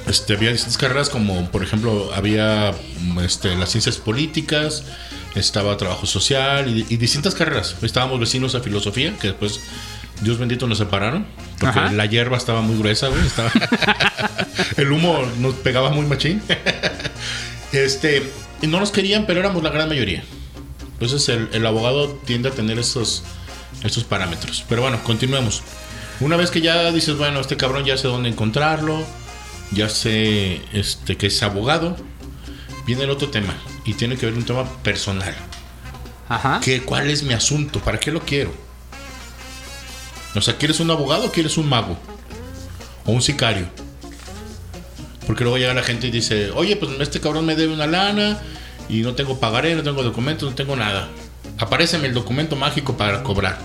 [0.06, 4.82] Este, había distintas carreras como, por ejemplo, había mm, este, las ciencias políticas,
[5.34, 7.76] estaba trabajo social y, y distintas carreras.
[7.82, 9.60] Estábamos vecinos a filosofía, que después,
[10.20, 11.24] Dios bendito, nos separaron.
[11.60, 11.92] Porque Ajá.
[11.92, 13.24] la hierba estaba muy gruesa, güey.
[13.24, 13.52] estaba-
[14.76, 16.42] el humo nos pegaba muy machín.
[17.72, 18.30] este,
[18.60, 20.24] y no nos querían, pero éramos la gran mayoría.
[20.94, 23.22] Entonces el, el abogado tiende a tener estos,
[23.84, 24.64] estos parámetros.
[24.68, 25.62] Pero bueno, continuemos.
[26.22, 29.04] Una vez que ya dices, bueno, este cabrón ya sé dónde encontrarlo,
[29.72, 31.96] ya sé este, que es abogado,
[32.86, 33.54] viene el otro tema.
[33.84, 35.34] Y tiene que ver un tema personal.
[36.28, 36.60] Ajá.
[36.62, 37.80] ¿Qué, ¿Cuál es mi asunto?
[37.80, 38.52] ¿Para qué lo quiero?
[40.36, 41.98] O sea, ¿quieres un abogado o quieres un mago?
[43.04, 43.66] O un sicario.
[45.26, 48.40] Porque luego llega la gente y dice, oye, pues este cabrón me debe una lana
[48.88, 51.08] y no tengo pagaré, no tengo documentos, no tengo nada.
[51.58, 53.58] Apáreceme el documento mágico para cobrar.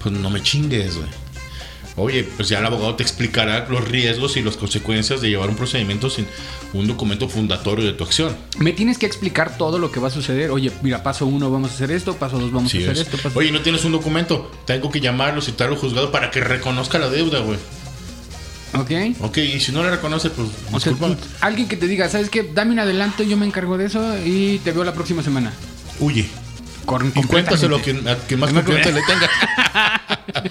[0.00, 1.23] Pues no me chingues, güey.
[1.96, 5.54] Oye, pues ya el abogado te explicará los riesgos y las consecuencias de llevar un
[5.54, 6.26] procedimiento sin
[6.72, 8.36] un documento fundatorio de tu acción.
[8.58, 10.50] Me tienes que explicar todo lo que va a suceder.
[10.50, 13.00] Oye, mira, paso uno vamos a hacer esto, paso dos vamos Sí, a hacer es.
[13.02, 13.16] esto.
[13.18, 13.38] Paso...
[13.38, 14.50] Oye, no tienes un documento.
[14.66, 17.58] Tengo que llamarlo, citarlo al juzgado para que reconozca la deuda, güey.
[18.76, 18.90] Ok.
[19.20, 20.92] Ok, y si no la reconoce, pues O sea,
[21.42, 22.42] alguien que te diga, ¿sabes qué?
[22.42, 25.52] Dame un adelanto, yo me encargo de eso y te veo la próxima semana.
[26.00, 26.26] huye.
[26.84, 28.24] Con, Y cuéntaselo a quien, completamente.
[28.24, 29.30] a quien más confianza le tenga.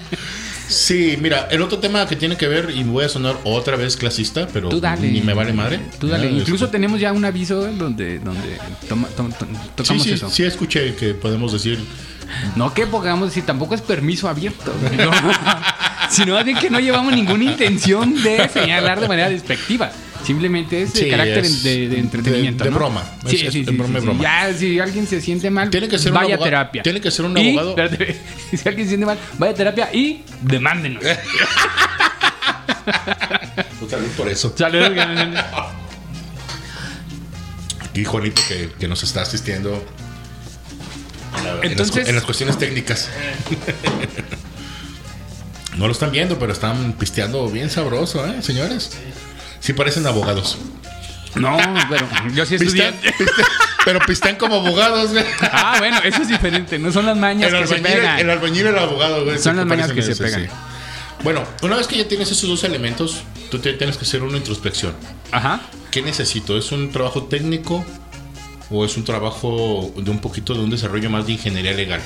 [0.68, 3.96] sí, mira, el otro tema que tiene que ver, y voy a sonar otra vez
[3.96, 5.10] clasista, pero Tú dale.
[5.10, 5.80] ni me vale madre.
[5.98, 6.30] Tú dale.
[6.30, 10.30] Incluso este, tenemos ya un aviso donde, donde toma- to- to- Sí, tocamos sí, eso.
[10.30, 11.78] sí, escuché que podemos decir.
[12.56, 14.72] No que podamos decir, tampoco es permiso abierto.
[14.96, 15.10] no.
[16.10, 19.90] Sino de que no llevamos ninguna intención de señalar de manera despectiva.
[20.24, 22.64] Simplemente es de Sí, carácter es de, de entretenimiento.
[22.64, 22.78] de- de ¿no?
[22.78, 23.04] broma.
[23.26, 24.22] Sí, Es- sí, sí, de broma y sí, broma.
[24.22, 26.82] Ya, si alguien se siente mal, Tiene que ser vaya abogado- terapia.
[26.82, 28.16] tiene que ser un Y, abogado- espérate,
[28.56, 31.02] si alguien se siente mal, vaya a terapia y demándenos.
[33.78, 34.52] Pues, salud por eso.
[34.56, 34.90] Saludos.
[37.90, 39.82] Aquí Juanito que, que nos está asistiendo
[41.38, 43.08] en, la- en las, Entonces- en las cuestiones técnicas.
[45.76, 48.90] no lo están viendo, pero están pisteando bien sabroso, ¿eh, señores?
[48.92, 48.98] Sí
[49.72, 50.58] parecen abogados.
[51.36, 51.56] No,
[51.88, 52.92] pero yo sí estudié.
[52.92, 53.46] Pistean- pistean-
[53.84, 55.24] pero pistean como abogados, güey.
[55.52, 56.78] Ah, bueno, eso es diferente.
[56.78, 58.18] No son las mañas El que se albañil, pegan.
[58.20, 59.38] el albañil abogado, güey.
[59.38, 60.42] Son sí, las mañas que se pegan.
[60.44, 60.48] sí.
[61.22, 64.36] Bueno, una vez que ya tienes esos dos elementos, tú te- tienes que hacer una
[64.36, 64.94] introspección.
[65.32, 65.60] Ajá.
[65.90, 66.56] ¿Qué necesito?
[66.58, 67.84] ¿Es un trabajo técnico
[68.70, 72.00] o es un trabajo de un poquito de un desarrollo más de ingeniería legal.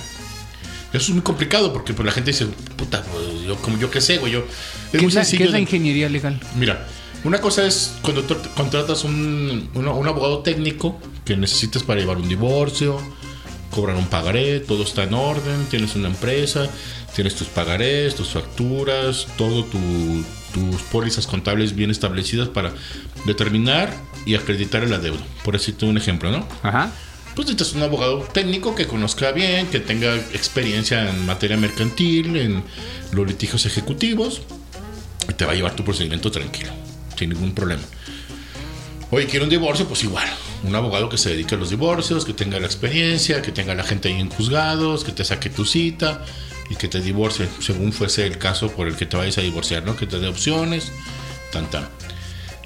[0.93, 4.01] Eso es muy complicado porque pues, la gente dice, puta, pues, yo, como yo qué
[4.01, 4.39] sé, güey, yo...
[4.41, 6.41] Es ¿Qué muy es, la, sencillo qué es la ingeniería legal?
[6.57, 6.87] Mira,
[7.25, 8.25] una cosa es cuando
[8.57, 12.99] contratas un, un- un abogado técnico que necesitas para llevar un divorcio,
[13.71, 16.69] cobrar un pagaré, todo está en orden, tienes una empresa,
[17.15, 22.73] tienes tus pagarés, tus facturas, todo tu- tus pólizas contables bien establecidas para
[23.27, 23.93] determinar
[24.25, 25.21] y acreditar el adeudo.
[25.45, 26.47] Por decirte un ejemplo, ¿no?
[26.63, 26.91] Ajá.
[27.35, 32.65] Pues necesitas un abogado técnico que conozca bien, que tenga experiencia en materia mercantil, en
[33.13, 34.41] los litigios ejecutivos,
[35.29, 36.71] y te va a llevar tu procedimiento tranquilo,
[37.19, 37.83] sin ningún problema.
[39.11, 40.29] Oye, quiero un divorcio, pues igual.
[40.65, 43.83] Un abogado que se dedique a los divorcios, que tenga la experiencia, que tenga la
[43.83, 46.25] gente ahí en juzgados, que te saque tu cita
[46.69, 49.85] y que te divorcie, según fuese el caso por el que te vayas a divorciar,
[49.85, 49.97] ¿no?
[49.97, 50.93] Que te dé opciones,
[51.53, 51.89] tan tan.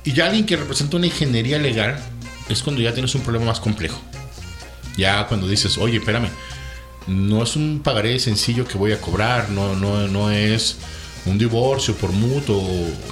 [0.04, 1.96] Y ya alguien que representa una ingeniería legal
[2.48, 4.00] es cuando ya tienes un problema más complejo.
[4.96, 6.28] Ya cuando dices, oye, espérame,
[7.06, 10.78] no es un pagaré sencillo que voy a cobrar, no, no, no es
[11.26, 12.62] un divorcio por mutuo,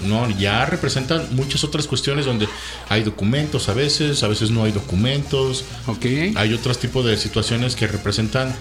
[0.04, 2.48] no, ya representan muchas otras cuestiones donde
[2.88, 6.06] hay documentos a veces, a veces no hay documentos, Ok.
[6.34, 8.54] hay otros tipos de situaciones que representan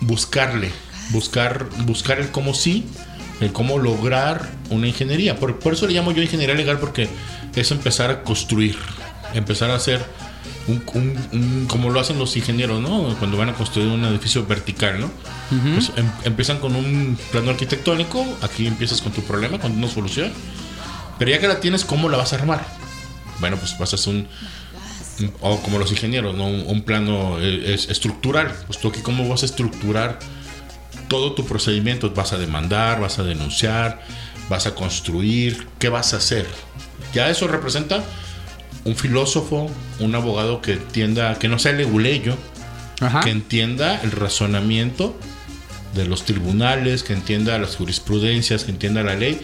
[0.00, 0.70] buscarle,
[1.10, 2.84] buscar, buscar el cómo sí,
[3.40, 5.36] el cómo lograr una ingeniería.
[5.38, 7.08] Por, por eso le llamo yo ingeniería legal, porque
[7.54, 8.76] es empezar a construir,
[9.34, 10.04] empezar a hacer
[10.66, 13.14] un, un- un- como lo hacen los ingenieros, ¿no?
[13.18, 15.10] Cuando van a construir un edificio vertical, ¿no?
[15.74, 20.32] Pues em- empiezan con un plano arquitectónico, aquí empiezas con tu problema, con una solución,
[21.18, 22.64] pero ya que la tienes, ¿cómo la vas a armar?
[23.40, 24.28] Bueno, pues hacer un,
[25.40, 26.46] o como los ingenieros, ¿no?
[26.46, 28.54] Un, un plano eh, es estructural.
[28.66, 30.18] Pues tú aquí cómo vas a estructurar
[31.08, 32.10] todo tu procedimiento.
[32.10, 34.00] Vas a demandar, vas a denunciar,
[34.48, 36.46] vas a construir, ¿qué vas a hacer?
[37.14, 38.04] Ya eso representa
[38.84, 42.36] un filósofo, un abogado que entienda, que no sea leguleyo,
[43.00, 43.20] Ajá.
[43.20, 45.16] que entienda el razonamiento
[45.94, 49.40] de los tribunales, que entienda las jurisprudencias, que entienda la ley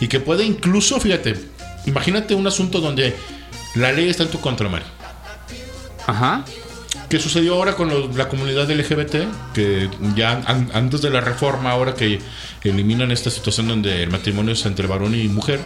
[0.00, 1.34] y que pueda incluso, fíjate,
[1.86, 3.14] imagínate un asunto donde
[3.74, 4.86] la ley está en tu contra, Mario.
[6.06, 6.44] Ajá.
[7.08, 9.26] ¿Qué sucedió ahora con los- la comunidad LGBT?
[9.54, 12.18] Que ya an- antes de la reforma, ahora que
[12.64, 15.60] eliminan esta situación donde el matrimonio es entre varón y mujer,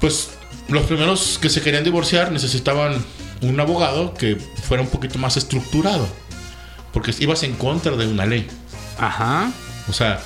[0.00, 0.30] pues
[0.68, 3.04] los primeros que se querían divorciar necesitaban
[3.42, 6.06] un abogado que fuera un poquito más estructurado,
[6.92, 8.46] porque ibas en contra de una ley.
[8.98, 9.52] Ajá.
[9.88, 10.20] O sea,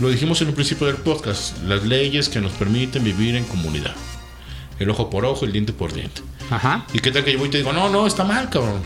[0.00, 3.94] lo dijimos en un principio del podcast, las leyes que nos permiten vivir en comunidad.
[4.78, 6.22] El ojo por ojo, el diente por diente.
[6.50, 6.84] Ajá.
[6.92, 8.82] ¿Y qué tal que yo voy y te digo, no, no, está mal, cabrón?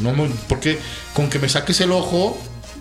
[0.00, 0.14] No,
[0.48, 0.78] porque
[1.14, 2.38] con que me saques el ojo,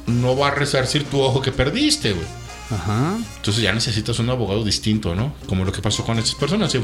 [0.07, 2.27] no va a resarcir tu ojo que perdiste, güey.
[2.71, 3.17] Ajá.
[3.37, 5.33] Entonces ya necesitas un abogado distinto, ¿no?
[5.47, 6.75] Como lo que pasó con estas personas.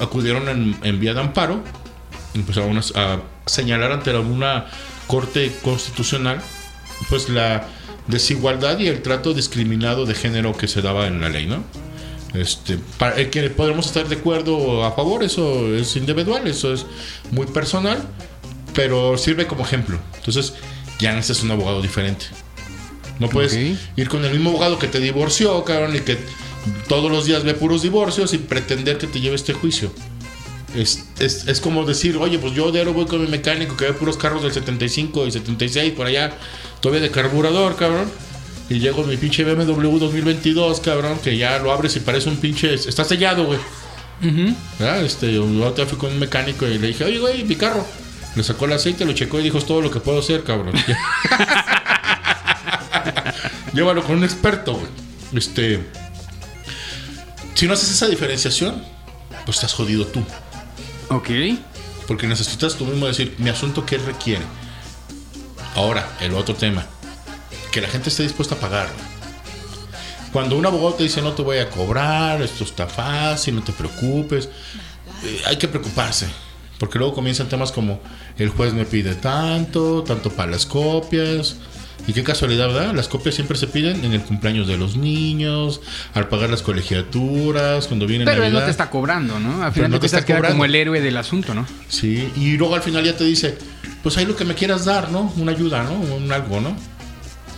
[0.00, 1.62] Acudieron en, en vía de amparo,
[2.34, 4.66] empezaron a, a señalar ante alguna
[5.06, 6.40] corte constitucional,
[7.08, 7.66] pues la
[8.06, 11.64] desigualdad y el trato discriminado de género que se daba en la ley, ¿no?
[12.34, 16.86] Este, para, el que podemos estar de acuerdo a favor, eso es individual, eso es
[17.30, 18.00] muy personal,
[18.74, 19.98] pero sirve como ejemplo.
[20.16, 20.54] Entonces,
[20.98, 22.26] ya necesitas un abogado diferente.
[23.20, 23.54] No puedes
[23.96, 26.18] ir con el mismo abogado que te divorció, cabrón, y que
[26.88, 29.92] todos los días ve puros divorcios y pretender que te lleve este juicio.
[30.74, 33.86] Es, es, es como decir, oye, pues yo de ahora voy con mi mecánico que
[33.86, 36.32] ve puros carros del 75 y 76 por allá,
[36.80, 38.10] todavía de carburador, cabrón.
[38.68, 42.72] Y llego mi pinche BMW 2022, cabrón, que ya lo abres y parece un pinche.
[42.72, 43.58] Está sellado, güey.
[44.78, 45.04] ¿Verdad?
[45.04, 47.84] Este, yo otra fui con un mecánico y le dije, oye, güey, mi carro.
[48.36, 50.74] Le sacó el aceite, lo checó y dijo, es todo lo que puedo hacer, cabrón.
[53.72, 54.88] Llévalo con un experto, güey.
[55.32, 55.86] Este.
[57.54, 58.82] Si no haces esa diferenciación,
[59.44, 60.24] pues estás jodido tú.
[61.08, 61.30] Ok.
[62.06, 64.42] Porque necesitas tú mismo decir, mi asunto, ¿qué requiere?
[65.76, 66.86] Ahora, el otro tema.
[67.70, 68.88] Que la gente esté dispuesta a pagar.
[70.32, 73.72] Cuando un abogado te dice, no te voy a cobrar, esto está fácil, no te
[73.72, 74.48] preocupes,
[75.24, 76.28] eh, hay que preocuparse.
[76.78, 78.00] Porque luego comienzan temas como,
[78.38, 81.56] el juez me pide tanto, tanto para las copias.
[82.06, 82.94] Y qué casualidad, ¿verdad?
[82.94, 85.80] Las copias siempre se piden en el cumpleaños de los niños,
[86.14, 88.64] al pagar las colegiaturas, cuando viene Pero él no Navidad.
[88.66, 89.50] te está cobrando, ¿no?
[89.62, 90.48] Al Pero final no de te está cobrando.
[90.50, 91.66] como el héroe del asunto, ¿no?
[91.88, 93.56] Sí, y luego al final ya te dice,
[94.02, 95.32] pues ahí lo que me quieras dar, ¿no?
[95.36, 95.92] Una ayuda, ¿no?
[95.92, 96.74] Un algo, ¿no?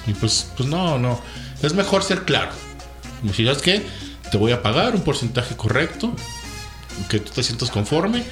[0.06, 1.20] Y pues, pues no, no.
[1.62, 2.50] Es mejor ser claro.
[3.24, 3.82] Y si sabes qué,
[4.30, 6.14] te voy a pagar un porcentaje correcto,
[7.08, 8.24] que tú te sientas conforme,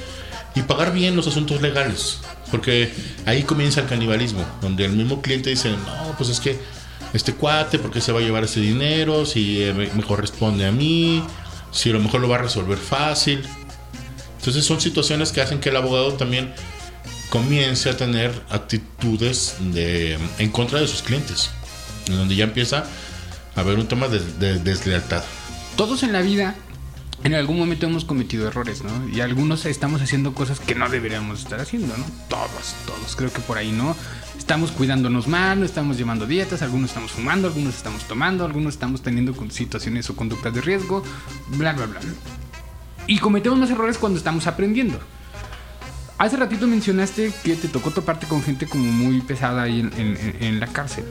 [0.54, 2.18] y pagar bien los asuntos legales.
[2.50, 2.92] Porque
[3.26, 6.58] ahí comienza el canibalismo, donde el mismo cliente dice, no, pues es que
[7.12, 9.26] este cuate, ¿por qué se va a llevar ese dinero?
[9.26, 11.24] Si eh, me, corresponde a mí,
[11.72, 13.42] si a lo mejor lo va a resolver fácil.
[14.38, 16.52] Entonces son situaciones que hacen que el abogado también
[17.28, 21.50] comience a tener actitudes de, en contra de sus clientes,
[22.06, 22.84] en donde ya empieza
[23.54, 25.22] a haber un tema de, de deslealtad.
[25.76, 26.54] Todos en la vida,
[27.22, 29.09] en algún momento hemos cometido errores, ¿no?
[29.09, 32.04] Y algunos estamos haciendo cosas que no deberíamos estar haciendo, ¿no?
[32.28, 33.94] Todos, todos, creo que por ahí, ¿no?
[34.38, 39.02] Estamos cuidándonos mal, no estamos llevando dietas, algunos estamos fumando, algunos estamos tomando, algunos estamos
[39.02, 41.04] teniendo situaciones o conductas de riesgo,
[41.56, 42.00] bla, bla, bla.
[43.06, 44.98] Y cometemos más errores cuando estamos aprendiendo.
[46.16, 50.66] Hace ratito mencionaste que te tocó toparte con gente como muy pesada ahí en la
[50.66, 51.04] cárcel.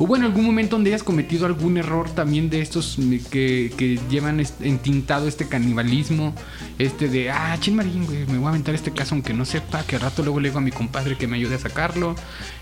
[0.00, 3.98] ¿Hubo en algún momento donde hayas cometido algún error también de estos mm, que, que
[4.08, 6.34] llevan entintado este canibalismo?
[6.78, 9.82] Este de, ah, chin marín, güey, me voy a aventar este caso aunque no sepa,
[9.82, 12.14] que rato luego le digo a mi compadre que me ayude a sacarlo.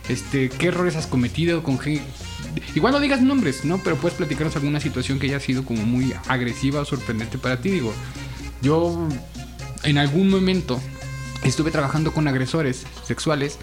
[0.08, 1.62] Este, ¿qué errores has cometido?
[1.62, 2.00] ¿Con qué?
[2.74, 3.82] Igual no digas nombres, ¿no?
[3.84, 7.68] Pero puedes platicarnos alguna situación que haya sido como muy agresiva o sorprendente para ti.
[7.68, 7.92] Digo,
[8.62, 9.06] yo
[9.82, 10.80] en algún momento
[11.42, 13.58] estuve trabajando con agresores sexuales.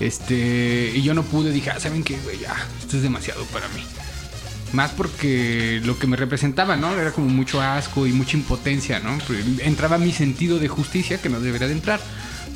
[0.00, 2.38] Este, y yo no pude, dije, ah, ¿saben qué, güey?
[2.40, 3.82] Ya, esto es demasiado para mí.
[4.72, 6.94] Más porque lo que me representaba, ¿no?
[6.98, 9.18] Era como mucho asco y mucha impotencia, ¿no?
[9.60, 12.00] Entraba mi sentido de justicia que no debería de entrar.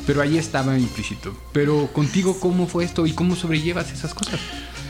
[0.06, 1.34] Pero ahí estaba implícito.
[1.52, 4.38] Pero contigo, ¿cómo fue esto y cómo sobrellevas esas cosas?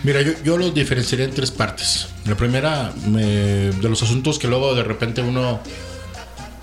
[0.02, 2.08] Mira, yo, yo lo diferenciaría en tres partes.
[2.26, 3.22] La primera, me-
[3.70, 5.60] de los asuntos que luego de repente uno,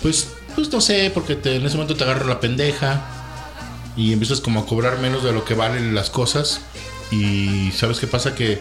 [0.02, 3.00] pues, pues no sé, porque te- en ese momento te agarra la pendeja
[3.96, 6.60] y empiezas como a cobrar menos de lo que valen las cosas.
[7.10, 8.60] Y sabes qué pasa que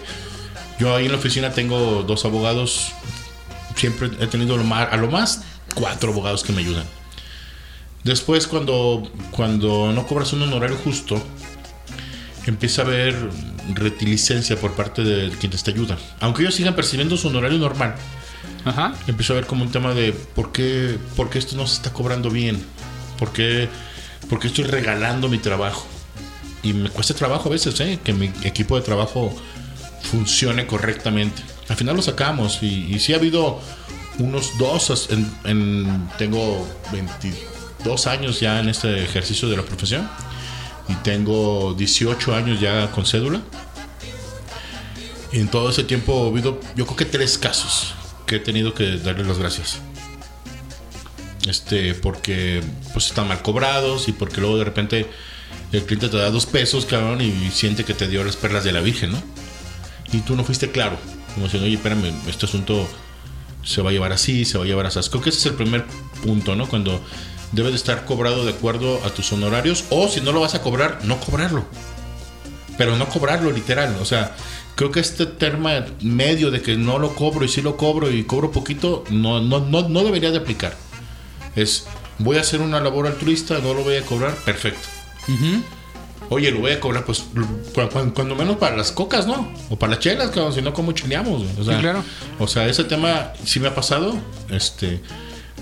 [0.80, 2.91] yo ahí en la oficina tengo dos abogados,
[3.75, 5.43] siempre he tenido lo más, a lo más
[5.75, 6.86] cuatro abogados que me ayudan.
[8.04, 11.21] Después cuando, cuando no cobras un honorario justo,
[12.47, 13.15] empieza a haber
[13.75, 15.97] retilicencia por parte de quien te ayuda.
[16.19, 17.95] Aunque ellos sigan percibiendo su honorario normal,
[18.65, 18.93] Ajá.
[19.08, 21.91] empezó a ver como un tema de por qué, por qué esto no se está
[21.93, 22.63] cobrando bien,
[23.17, 23.67] por qué,
[24.30, 25.86] por qué estoy regalando mi trabajo.
[26.63, 28.00] Y me cuesta trabajo a veces, ¿eh?
[28.04, 29.34] que mi equipo de trabajo
[30.04, 31.41] funcione correctamente.
[31.69, 33.60] Al final lo sacamos y, y sí ha habido
[34.19, 35.08] unos dos,
[35.45, 40.08] en- tengo 22 años ya en este ejercicio de la profesión
[40.88, 43.41] y tengo 18 años ya con cédula.
[45.32, 47.93] Y en todo ese tiempo ha habido, yo creo que tres casos
[48.32, 49.80] que he tenido que darle las gracias.
[51.50, 52.63] Este, porque
[52.94, 55.06] pues están mal cobrados y porque luego de repente
[55.74, 58.72] el cliente te da dos pesos, cabrón, y siente que te dio las perlas de
[58.72, 59.22] la Virgen, ¿no?
[60.13, 60.98] Y tú no fuiste claro.
[61.34, 62.88] Como diciendo, oye, espérame, este asunto
[63.65, 65.02] se va a llevar así, se va a llevar así.
[65.10, 65.86] Creo que ese es el primer
[66.24, 66.70] punto, ¿no?
[66.70, 67.04] Cuando
[67.52, 70.62] debe de estar cobrado de acuerdo a tus honorarios, o si no lo vas a
[70.62, 71.65] cobrar, no cobrarlo
[72.82, 73.96] pero no cobrarlo literal.
[74.02, 74.36] O sea,
[74.76, 78.24] creo que este tema medio de que no lo cobro y sí lo cobro y
[78.24, 80.76] cobro poquito, no, no, no, no debería de aplicar.
[81.56, 81.86] Es,
[82.20, 84.88] voy a hacer una labor altruista, no lo voy a cobrar, perfecto.
[86.30, 87.42] Oye, lo voy a cobrar, pues cu-
[87.74, 89.52] cu- cuando menos para las cocas, ¿no?
[89.70, 91.44] O para las chelas, cabrón, si no, ¿cómo chileamos?
[91.60, 92.04] O sea, Sí, claro.
[92.40, 94.18] o sea, ese tema sí me ha pasado.
[94.50, 95.02] Este,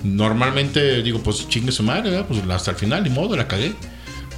[0.04, 2.26] normalmente digo, pues chingue su madre, ¿verdad?
[2.28, 3.74] pues hasta el final, ni modo, la cagué.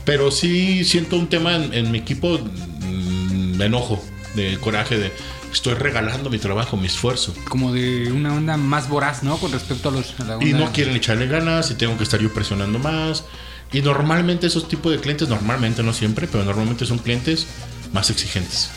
[0.06, 4.02] Pero sí siento un tema en, en mi equipo mm, de enojo,
[4.36, 5.12] de coraje, de
[5.52, 7.34] estoy regalando mi trabajo, mi esfuerzo.
[7.50, 9.38] Como de una onda más voraz, ¿no?
[9.38, 10.48] Con respecto a, los, a la onda.
[10.48, 13.26] Y no quieren echarle ganas y tengo que estar yo presionando más.
[13.74, 17.48] Y normalmente esos tipos de clientes, normalmente, no siempre, pero normalmente son clientes
[17.94, 18.70] más exigentes.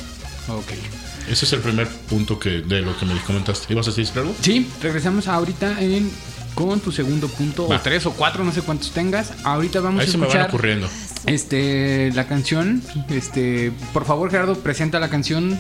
[0.49, 0.73] Ok.
[1.29, 3.73] Ese es el primer punto que de lo que me comentaste.
[3.73, 4.35] ¿Ibas a decir algo?
[4.41, 6.11] Sí, regresamos ahorita en
[6.55, 7.77] con tu segundo punto, Va.
[7.77, 9.33] o tres o cuatro, no sé cuántos tengas.
[9.45, 10.89] Ahorita vamos Ahí a se me van escuchar ocurriendo.
[11.27, 12.83] este la canción.
[13.11, 15.59] Este, por favor, Gerardo, presenta la canción.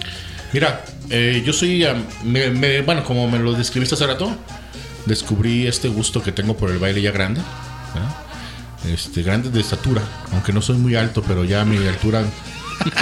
[0.53, 1.85] Mira, eh, yo soy,
[2.25, 4.35] me- me- bueno, como me lo describiste hace rato,
[5.07, 7.41] descubrí este gusto que tengo por el baile ya grande.
[7.41, 8.93] ¿eh?
[8.93, 10.03] Este, grande de estatura,
[10.33, 12.23] aunque no soy muy alto, pero ya mi altura...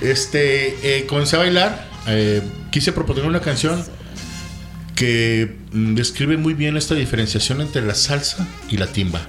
[0.00, 3.84] este, eh, comencé a bailar, eh, quise proponer una canción
[5.00, 9.22] que mm, describe muy bien esta diferenciación entre la salsa y la timba.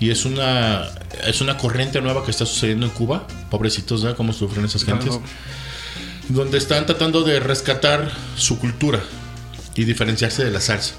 [0.00, 0.88] Y es una,
[1.24, 3.28] es una corriente nueva que está sucediendo en Cuba.
[3.48, 4.16] Pobrecitos, ¿verdad?
[4.16, 5.20] Cómo sufren esas gentes.
[6.28, 8.98] Donde están tratando de rescatar su cultura
[9.76, 10.94] y diferenciarse de la salsa.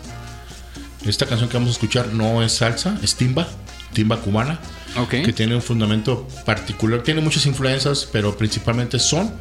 [1.05, 3.49] Esta canción que vamos a escuchar no es salsa, es timba,
[3.91, 4.61] timba cubana,
[4.95, 5.09] Ok.
[5.25, 7.01] que tiene un fundamento particular.
[7.01, 9.33] Tiene muchas influencias, pero principalmente son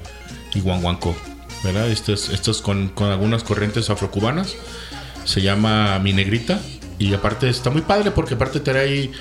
[0.53, 1.17] y guanguancó.
[1.63, 1.89] ¿Verdad?
[1.89, 4.55] Esto es, esto es con, con algunas corrientes afrocubanas.
[5.25, 6.61] Se llama Mi Negrita.
[6.99, 9.13] Y aparte está muy padre porque aparte trae ahí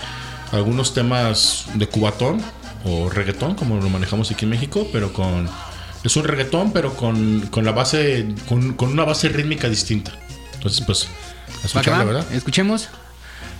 [0.52, 2.42] algunos temas de cubatón
[2.84, 5.50] o reggaetón, como lo manejamos aquí en México, pero con...
[6.04, 10.12] Es un reggaetón, pero con, con la base, con, con una base rítmica distinta.
[10.56, 11.08] Entonces, pues,
[11.64, 12.34] escucharla, ¿verdad?
[12.34, 12.90] Escuchemos.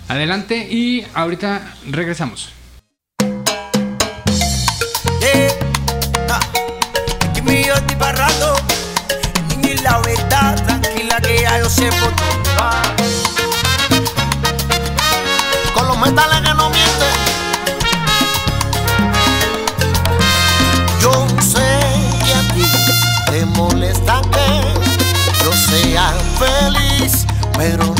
[0.08, 2.48] Adelante y ahorita regresamos.
[11.72, 11.88] se.
[15.74, 17.14] Con los metales que no mienten.
[21.00, 21.80] Yo sé
[22.24, 22.64] que a ti
[23.30, 27.91] te molesta que yo sea feliz, pero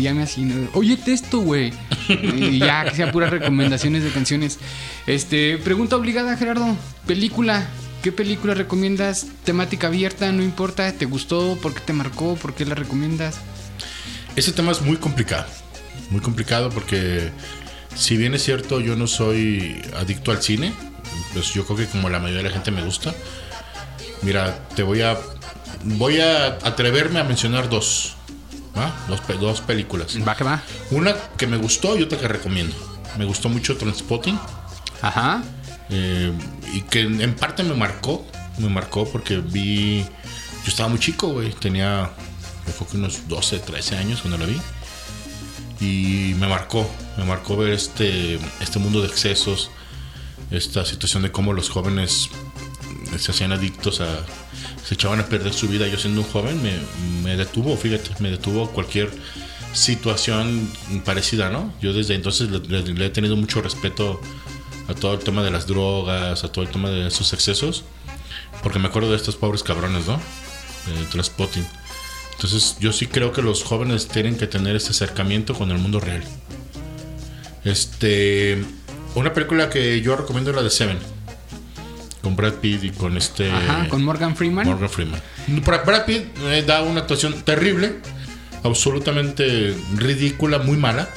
[0.00, 0.68] llame así.
[0.74, 1.72] Oye, texto, güey.
[2.08, 4.58] y ya, que sea puras recomendaciones de canciones.
[5.06, 6.76] Este, pregunta obligada, Gerardo.
[7.06, 7.66] Película.
[8.02, 9.26] ¿Qué película recomiendas?
[9.44, 10.92] Temática abierta, no importa.
[10.92, 11.58] ¿Te gustó?
[11.60, 12.36] ¿Por qué te marcó?
[12.36, 13.36] ¿Por qué la recomiendas?
[14.36, 15.46] Ese tema es muy complicado.
[16.10, 17.30] Muy complicado porque,
[17.94, 20.72] si bien es cierto, yo no soy adicto al cine.
[21.32, 23.14] Pues yo creo que como la mayoría de la gente me gusta.
[24.22, 25.18] Mira, te voy a
[25.84, 28.15] voy a atreverme a mencionar dos.
[29.08, 30.16] Dos, dos películas.
[30.26, 30.62] Va que va.
[30.90, 32.74] Una que me gustó y otra que recomiendo.
[33.18, 34.38] Me gustó mucho Transpotting.
[35.00, 35.42] Ajá.
[35.88, 36.32] Eh,
[36.72, 38.26] y que en parte me marcó.
[38.58, 40.02] Me marcó porque vi.
[40.02, 41.52] Yo estaba muy chico, güey.
[41.52, 42.10] Tenía.
[42.64, 44.60] Creo que unos 12, 13 años cuando la vi.
[45.80, 46.88] Y me marcó.
[47.16, 49.70] Me marcó ver este, este mundo de excesos.
[50.50, 52.28] Esta situación de cómo los jóvenes
[53.18, 54.20] se hacían adictos a
[54.86, 55.86] se echaban a perder su vida.
[55.88, 56.72] Yo siendo un joven me,
[57.22, 59.10] me detuvo, fíjate, me detuvo cualquier
[59.72, 60.70] situación
[61.04, 61.72] parecida, ¿no?
[61.82, 64.20] Yo desde entonces le, le- le he tenido mucho respeto
[64.88, 67.82] a todo el tema de las drogas, a todo el tema de esos excesos,
[68.62, 70.14] porque me acuerdo de estos pobres cabrones, ¿no?
[70.86, 71.66] De Transpotting.
[72.34, 76.00] Entonces yo sí creo que los jóvenes tienen que tener ese acercamiento con el mundo
[76.00, 76.22] real.
[77.64, 78.62] Este,
[79.14, 80.98] una película que yo recomiendo es la de Seven,
[82.26, 84.66] con Brad Pitt y con este Ajá, con Morgan Freeman.
[84.66, 85.22] Morgan Freeman.
[85.46, 87.92] Brad Pitt eh, da una actuación terrible,
[88.64, 91.08] absolutamente ridícula, muy mala.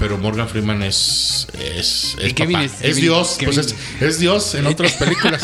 [0.00, 1.46] Pero Morgan Freeman es.
[1.54, 2.64] Es, es, papá.
[2.64, 3.36] es- Es Dios.
[3.38, 5.40] Kevin- pues es, es Dios en otras películas.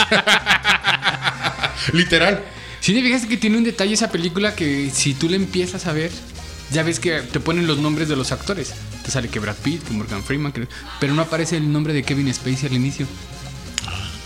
[1.92, 2.42] Literal.
[2.80, 5.92] Sí, te fijaste que tiene un detalle esa película que si tú le empiezas a
[5.92, 6.10] ver,
[6.72, 8.74] ya ves que te ponen los nombres de los actores.
[9.04, 10.66] Te sale que Brad Pitt, que Morgan Freeman, que-
[10.98, 13.06] pero no aparece el nombre de Kevin Spacey al inicio.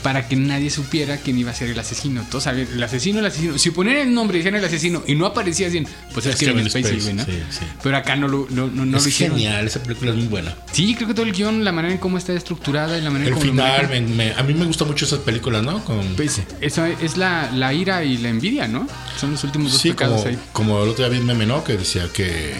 [0.06, 2.24] Para que nadie supiera quién iba a ser el asesino.
[2.30, 3.58] Todos sabían, el asesino, el asesino.
[3.58, 5.82] Si ponían el nombre y decían el asesino y no aparecía así,
[6.14, 7.24] pues es, Kevin, Spacey, güey, ¿no?
[7.24, 7.64] sí, sí.
[7.82, 9.36] Pero acá no lo, no, no, no es lo hicieron.
[9.36, 9.66] genial.
[9.66, 10.54] Esa película es muy buena.
[10.70, 13.30] Sí, creo que todo el guion, la manera en cómo está estructurada y la manera
[13.30, 15.84] en cómo final, me- me- a mí me gustan mucho esas películas, ¿no?
[15.84, 18.86] Con, Pues eso es la, la ira y la envidia, ¿no?
[19.20, 20.38] Son los últimos dos sí, pecados como, ahí.
[20.52, 21.64] como el otro día vi un meme, ¿no?
[21.64, 22.54] Que decía que.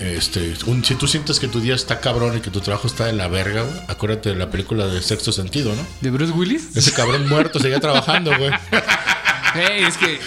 [0.00, 3.06] Este, un- si tú sientes que tu día está cabrón y que tu trabajo está
[3.06, 5.84] de la verga, güey, acuérdate de la película de Sexto Sentido, ¿no?
[6.00, 6.76] ¿De Bruce Willis?
[6.76, 8.50] Ese cabrón muerto seguía trabajando, güey.
[9.54, 10.20] Ey, es que.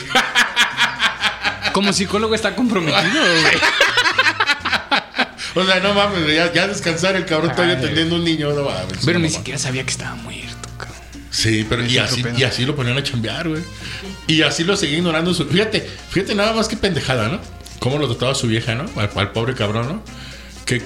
[1.73, 3.43] Como psicólogo está comprometido, güey.
[5.53, 8.99] O sea, no mames, ya, ya descansar el cabrón todavía atendiendo un niño, no mames.
[9.05, 9.33] Pero no ni mames.
[9.33, 10.95] siquiera sabía que estaba muerto, cabrón.
[11.29, 13.61] Sí, pero y así, y así lo ponían a chambear, güey.
[14.27, 15.33] Y así lo seguía ignorando.
[15.33, 15.45] Su...
[15.45, 17.39] Fíjate, fíjate nada más que pendejada, ¿no?
[17.81, 18.85] Cómo lo trataba su vieja, ¿no?
[18.95, 20.03] Al, al pobre cabrón, ¿no?
[20.65, 20.81] Que,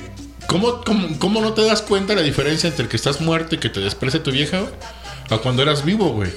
[0.48, 3.70] ¿cómo, cómo, cómo no te das cuenta la diferencia entre que estás muerto y que
[3.70, 4.72] te desprecia tu vieja, güey?
[5.30, 6.32] A cuando eras vivo, güey.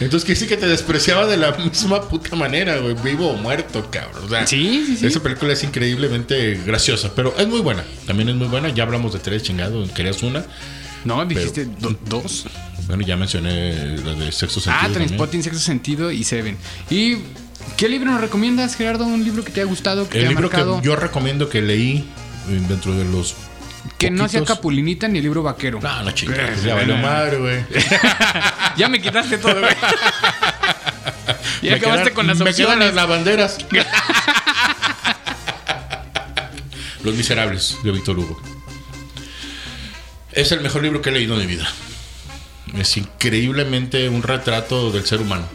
[0.00, 2.94] Entonces, que sí que te despreciaba de la misma puta manera, güey.
[3.04, 4.24] Vivo o muerto, cabrón.
[4.24, 5.06] O sea, Sí, sí, sí.
[5.06, 7.84] Esa película es increíblemente graciosa, pero es muy buena.
[8.06, 8.68] También es muy buena.
[8.70, 9.90] Ya hablamos de tres chingados.
[9.92, 10.44] Querías una.
[11.04, 12.46] No, dijiste do- dos.
[12.88, 14.84] Bueno, ya mencioné la de sexto sentido.
[14.84, 14.92] Ah.
[14.92, 16.56] Transpotting, Sexto Sentido y Seven.
[16.90, 17.18] ¿Y
[17.76, 19.04] qué libro nos recomiendas, Gerardo?
[19.06, 20.80] Un libro que te haya gustado, que El te libro marcado.
[20.80, 22.08] que yo recomiendo que leí
[22.48, 23.34] eh, dentro de los.
[23.98, 25.78] Que no sea Capulinita ni el libro vaquero.
[25.80, 26.58] No, no chingados.
[26.60, 27.64] Eh, Ya valió madre, güey.
[28.76, 29.74] Ya me quitaste todo, güey.
[31.62, 32.86] Y Me acabaste quedan- con las Me quedan opciones.
[32.86, 33.58] las lavanderas.
[37.02, 38.40] Los Miserables de Víctor Hugo.
[40.32, 41.66] Es el mejor libro que he leído en mi vida.
[42.76, 45.46] Es increíblemente un retrato del ser humano.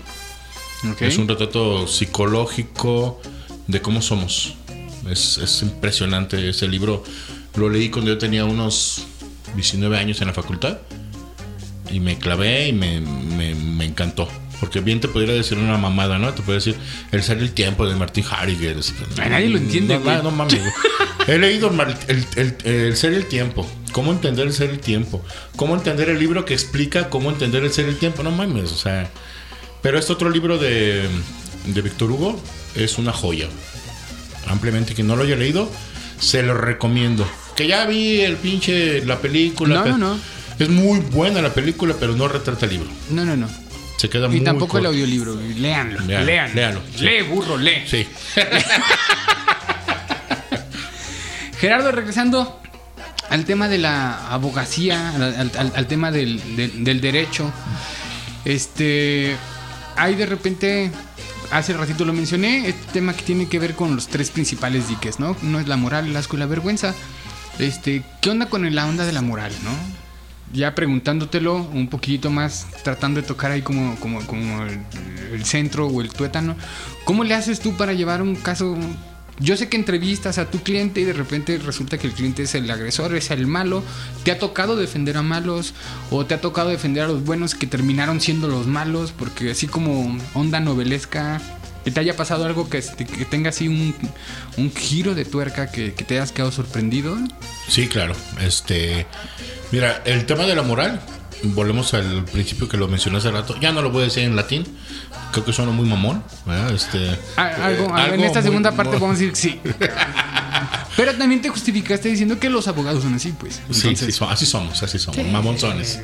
[0.89, 1.01] Ok.
[1.03, 3.21] Es un retrato psicológico
[3.67, 4.55] de cómo somos.
[5.09, 7.03] Es, es impresionante ese libro.
[7.55, 9.05] Lo leí cuando yo tenía unos
[9.55, 10.77] 19 años en la facultad.
[11.91, 14.27] Y me clavé y me, me- me encantó.
[14.61, 16.29] Porque bien te podría decir una mamada, ¿no?
[16.33, 16.75] Te podría decir
[17.11, 18.77] El ser el tiempo de Martin Heidegger.
[19.29, 20.57] nadie lo entiende, No, no, no mames.
[21.27, 23.67] He leído el, el- el- el ser el tiempo.
[23.91, 25.23] Cómo entender el ser el tiempo.
[25.55, 28.23] Cómo entender el libro que explica cómo entender el ser el tiempo.
[28.23, 29.09] No mames, o sea.
[29.81, 31.07] Pero este otro libro de,
[31.65, 32.41] de Víctor Hugo
[32.75, 33.47] es una joya.
[34.47, 35.71] Ampliamente, quien no lo haya leído,
[36.19, 37.27] se lo recomiendo.
[37.55, 39.75] Que ya vi el pinche, la película.
[39.75, 40.19] No, pero- no, no.
[40.59, 42.89] Es muy buena la película, pero no retrata el libro.
[43.09, 43.49] No, no, no.
[43.97, 44.89] Se queda muy Y tampoco el corto.
[44.89, 45.33] audiolibro.
[45.35, 45.53] güey.
[45.55, 45.99] Léanlo.
[46.05, 46.55] Léalo, léanlo.
[46.55, 47.03] léalo, sí.
[47.05, 47.83] Lee, burro, lee.
[47.87, 48.07] Sí.
[51.59, 52.59] Gerardo, regresando
[53.29, 57.51] al tema de la abogacía, al, al- al- al tema del, del- del derecho.
[58.45, 59.35] Este.
[59.95, 60.91] Hay de repente.
[61.51, 65.19] Hace ratito lo mencioné, este tema que tiene que ver con los tres principales diques,
[65.19, 65.35] ¿no?
[65.41, 66.95] No es la moral, el asco y la vergüenza.
[67.59, 69.71] Este, ¿qué onda con la onda de la moral, no?
[70.53, 74.79] Ya preguntándotelo un poquito más, tratando de tocar ahí como, como, como el,
[75.33, 76.55] el centro o el tuétano.
[77.03, 78.77] ¿Cómo le haces tú para llevar un caso?
[79.41, 82.53] Yo sé que entrevistas a tu cliente y de repente resulta que el cliente es
[82.53, 83.83] el agresor, es el malo.
[84.23, 85.73] ¿Te ha tocado defender a malos
[86.11, 89.11] o te ha tocado defender a los buenos que terminaron siendo los malos?
[89.11, 91.41] Porque así como onda novelesca,
[91.83, 93.95] que te haya pasado algo que, este- que tenga así un,
[94.57, 97.17] un giro de tuerca que, te hayas quedado sorprendido.
[97.67, 98.13] Sí, claro.
[98.41, 99.07] Este,
[99.71, 101.01] mira, el tema de la moral,
[101.43, 103.55] volvemos al principio que lo mencioné hace rato.
[103.59, 104.65] Ya no lo voy a decir en latín.
[105.31, 106.23] Creo que suena muy mamón.
[106.45, 106.73] ¿verdad?
[106.73, 109.59] Este, algo, eh, en esta segunda parte vamos a decir que sí.
[110.97, 113.55] Pero también te justificaste diciendo que los abogados son así, pues.
[113.55, 115.25] Sí, Entonces, sí, so- así somos, así somos.
[115.27, 115.99] Mamonzones.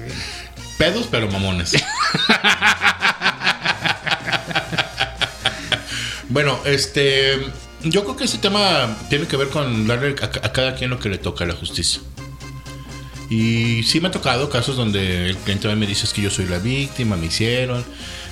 [0.78, 1.72] Pedos, pero mamones.
[6.30, 7.40] bueno, este.
[7.84, 11.00] Yo creo que ese tema tiene que ver con darle a, a cada quien lo
[11.00, 12.02] que le toca a la justicia.
[13.30, 16.46] Y sí me ha tocado casos donde el cliente me dice es que yo soy
[16.46, 17.84] la víctima, me hicieron.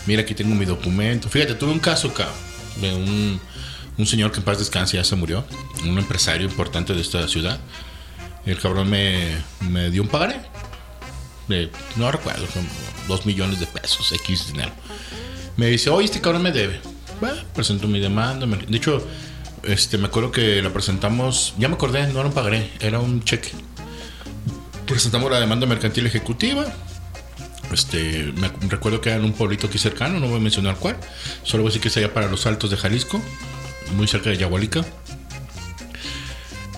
[0.06, 1.30] Mira, aquí tengo mi documento.
[1.30, 2.36] Fíjate, tuve un caso, cabrón,
[2.82, 3.39] de un,
[3.97, 5.45] un señor que en paz descanse, ya se murió.
[5.84, 7.60] Un empresario importante de esta ciudad.
[8.45, 10.39] El cabrón me, me dio un pagaré.
[11.47, 12.68] De, no recuerdo, como
[13.08, 14.72] dos millones de pesos, X dinero.
[15.58, 16.80] Me dice, oye, este cabrón me debe.
[17.20, 18.45] Bueno, presento mi demanda.
[18.45, 19.06] me- De hecho,
[19.64, 23.24] este, me acuerdo que la presentamos, ya me acordé, no era un pagaré, era un
[23.24, 23.51] cheque.
[24.86, 26.66] Presentamos la demanda mercantil ejecutiva.
[27.72, 30.97] Este, me recuerdo que era en un pueblito aquí cercano, no voy a mencionar cuál.
[31.43, 33.22] Solo voy a decir que es allá para los altos de Jalisco,
[33.95, 34.86] muy cerca de Yahualica.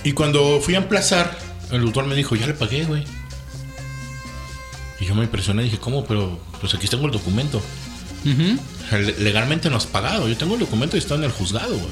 [0.03, 1.37] Y cuando fui a emplazar,
[1.71, 3.03] el doctor me dijo, ya le pagué, güey.
[4.99, 6.05] Y yo me impresioné y dije, ¿cómo?
[6.05, 7.61] Pero pues aquí tengo el documento.
[8.85, 10.27] O sea, le- Legalmente no has pagado.
[10.27, 11.91] Yo tengo el documento y está en el juzgado, güey.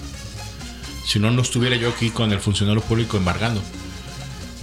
[1.06, 3.62] Si no, no estuviera yo aquí con el funcionario público embargando.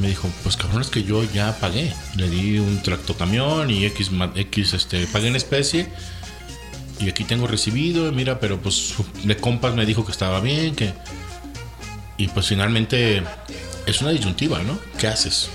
[0.02, 1.94] Me dijo, pues cabrón, es que yo ya pagué.
[2.16, 5.88] Le di un tractocamión y X, X este, pagué en especie.
[6.98, 10.92] Y aquí tengo recibido, mira, pero pues de compas me dijo que estaba bien, que...
[12.16, 13.22] Y pues finalmente
[13.86, 14.76] es una disyuntiva, ¿no?
[14.98, 15.48] ¿Qué haces?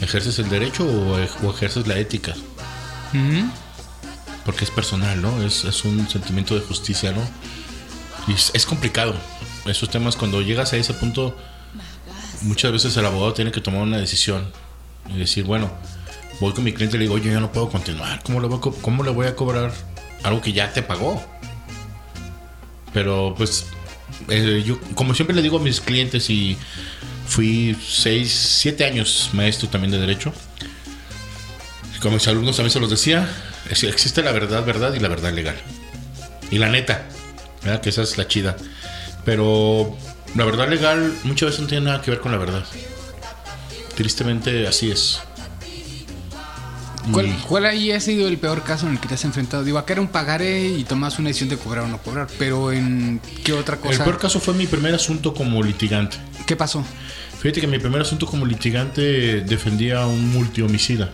[0.00, 2.34] ¿Ejerces el derecho o, ej- o ejerces la ética?
[4.44, 5.42] Porque es personal, ¿no?
[5.42, 7.20] Es, es un sentimiento de justicia, ¿no?
[8.28, 9.14] Y es, es complicado.
[9.66, 11.36] Esos temas, cuando llegas a ese punto,
[12.44, 14.46] muchas veces el abogado tiene que tomar una decisión
[15.12, 15.70] y decir, bueno,
[16.40, 18.22] voy con mi cliente y le digo, oye, yo no puedo continuar.
[18.22, 19.72] ¿Cómo le voy a, cómo le voy a cobrar
[20.22, 21.22] algo que ya te pagó?
[22.92, 23.66] Pero pues,
[24.28, 26.56] eh, yo, como siempre le digo a mis clientes y
[27.26, 30.32] fui seis, siete años maestro también de derecho,
[32.00, 33.28] como mis alumnos también se los decía,
[33.70, 35.56] es- existe la verdad, verdad y la verdad legal.
[36.50, 37.06] Y la neta,
[37.62, 37.80] ¿verdad?
[37.80, 38.56] que esa es la chida.
[39.24, 39.96] Pero
[40.34, 42.64] la verdad legal muchas veces no tiene nada que ver con la verdad.
[43.94, 45.20] Tristemente así es.
[47.46, 49.62] ¿Cuál, ahí ha sido el peor caso en el que te has enfrentado?
[49.62, 52.72] Digo, acá era un pagaré y tomas una decisión de cobrar o no cobrar, pero
[52.72, 54.04] en qué otra El cosa?
[54.04, 56.16] peor caso fue mi primer asunto como litigante.
[56.46, 56.82] ¿Qué pasó?
[57.40, 61.10] Fíjate que mi primer asunto como litigante defendía a un multihomicida.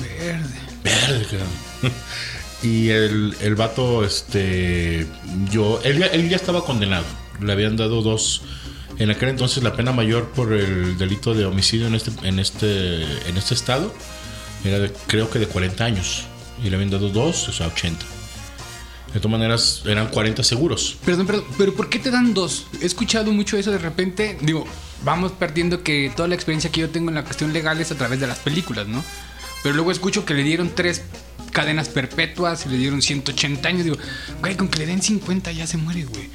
[0.00, 0.54] Verde.
[0.84, 1.48] Verde, cabrón.
[2.62, 5.06] Y el, el vato, este.
[5.50, 5.78] Yo.
[5.84, 7.04] Él, ya- él ya estaba condenado.
[7.40, 8.42] Le habían dado dos.
[8.98, 13.02] En aquel entonces la pena mayor por el delito de homicidio en este, en este,
[13.28, 13.92] en este estado
[14.64, 16.24] era de, creo que de 40 años.
[16.62, 18.04] Y le habían dado dos, o sea, 80.
[19.12, 20.96] De todas maneras, eran 40 seguros.
[21.04, 22.66] Perdón, perdón, pero ¿por qué te dan dos?
[22.80, 24.36] He escuchado mucho eso de repente.
[24.40, 24.66] Digo,
[25.04, 27.94] vamos perdiendo que toda la experiencia que yo tengo en la cuestión legal es a
[27.94, 29.02] través de las películas, ¿no?
[29.62, 31.02] Pero luego escucho que le dieron tres
[31.52, 33.84] cadenas perpetuas y le dieron 180 años.
[33.84, 33.96] Digo,
[34.40, 36.28] güey, con que le den 50 ya se muere, güey.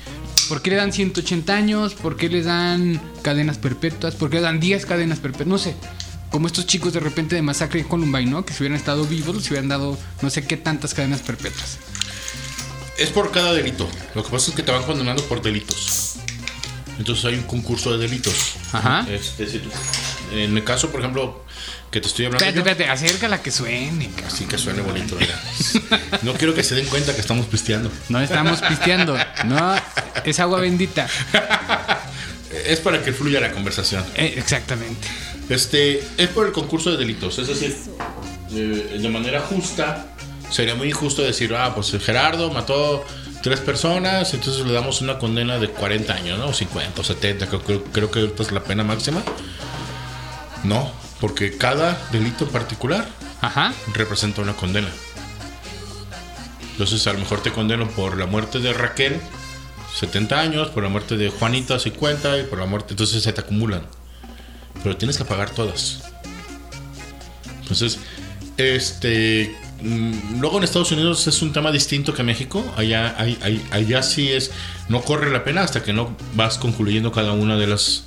[0.50, 1.94] ¿Por qué le dan 180 años?
[1.94, 4.16] ¿Por qué le dan cadenas perpetuas?
[4.16, 5.48] ¿Por qué le dan 10 cadenas perpetuas?
[5.48, 5.76] No sé.
[6.30, 8.46] Como estos chicos de repente de masacre en Columbine, ¿no?
[8.46, 11.78] Que si hubieran estado vivos, les hubieran dado no sé qué tantas cadenas perpetuas.
[12.98, 13.90] Es por cada delito.
[14.16, 16.16] Lo que pasa es que te van condenando por delitos.
[17.00, 18.34] Entonces hay un concurso de delitos.
[18.74, 19.06] Ajá.
[19.10, 19.70] Este, si tú-
[20.32, 21.44] en mi caso, por ejemplo,
[21.92, 22.46] que te estoy hablando.
[22.46, 24.26] Espérate, espérate, acércala que suene, cabrón.
[24.28, 25.40] Así que suene bonito, mira.
[26.22, 27.92] No quiero que se den cuenta que estamos pisteando.
[28.10, 29.76] No estamos pisteando, no,
[30.24, 31.08] es agua bendita.
[32.66, 34.04] Es para que fluya la conversación.
[34.16, 35.08] Eh, exactamente.
[35.50, 37.40] Este, es por el concurso de delitos.
[37.40, 37.76] Es decir,
[38.54, 40.08] eh, de manera justa,
[40.50, 43.06] sería muy injusto decir, ah, pues Gerardo mató
[43.42, 46.48] tres personas, entonces le damos una condena de 40 años, ¿no?
[46.48, 49.24] O 50 o 70, creo, creo, creo que ahorita es la pena máxima.
[50.64, 53.08] No, porque cada delito particular
[53.42, 53.74] Ajá.
[53.94, 54.90] representa una condena.
[56.74, 59.20] Entonces a lo mejor te condeno por la muerte de Raquel,
[59.96, 63.42] 70 años, por la muerte de Juanita, 50, y por la muerte, entonces se te
[63.42, 63.84] acumulan.
[64.84, 66.02] Pero tienes que pagar todas.
[67.62, 68.00] Entonces,
[68.58, 69.56] este...
[69.82, 72.64] mm, Luego en Estados Unidos es un tema distinto que México.
[72.78, 74.52] Allá, hay- hay- allá sí es...
[74.90, 78.06] No corre la pena hasta que no vas concluyendo cada una de las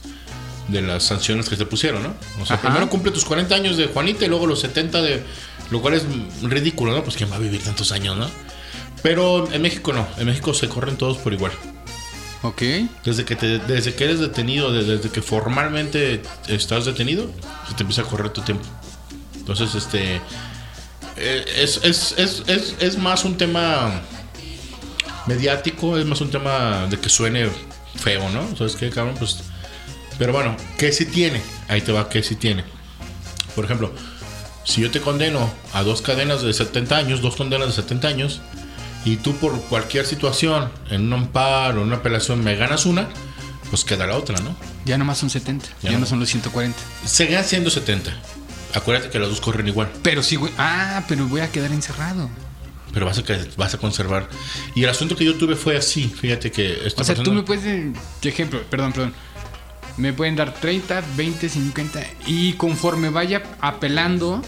[0.68, 2.14] de las sanciones que te pusieron, ¿no?
[2.40, 2.62] O sea, Ajá.
[2.68, 5.22] primero cumple tus 40 años de Juanita y luego los 70 de...
[5.70, 6.04] Lo cual es
[6.42, 7.02] ridículo, ¿no?
[7.04, 8.28] Pues quién va a vivir tantos años, ¿no?
[9.02, 10.06] Pero en México no.
[10.18, 11.52] En México se corren todos por igual.
[12.42, 12.62] Ok.
[13.04, 17.30] Desde que, te- desde que eres detenido, de- desde que formalmente estás detenido,
[17.68, 18.64] se te empieza a correr tu tiempo.
[19.36, 20.20] Entonces, este...
[21.16, 24.00] eh, Es, es, es, es, es más un tema
[25.26, 27.48] mediático, es más un tema de que suene
[27.96, 28.56] feo, ¿no?
[28.56, 29.14] ¿Sabes qué, cabrón?
[29.18, 29.38] Pues...
[30.18, 31.40] Pero bueno, ¿qué sí tiene?
[31.68, 32.64] Ahí te va, ¿qué sí tiene?
[33.54, 33.92] Por ejemplo,
[34.64, 38.40] si yo te condeno a dos cadenas de 70 años, dos condenas de 70 años,
[39.04, 43.08] y tú por cualquier situación, en un amparo, en una apelación, me ganas una,
[43.70, 44.54] pues queda la otra, ¿no?
[44.84, 46.06] Ya nomás son 70, Ya ya, no.
[46.06, 46.78] son los 140.
[47.04, 48.12] Seguirán siendo 70.
[48.74, 49.90] Acuérdate que las dos corren igual.
[50.02, 50.52] Pero sí, güey.
[50.58, 52.28] Ah, pero voy a quedar encerrado.
[52.92, 53.22] pero vas a,
[53.56, 54.28] vas a conservar.
[54.76, 57.40] Y el asunto que yo tuve fue así, fíjate que esta O sea, tú persona-
[57.40, 57.92] me puedes, eh,
[58.22, 59.14] de ejemplo, perdón, perdón.
[59.96, 64.42] Me pueden dar 30, 20, 50 y conforme vaya apelando,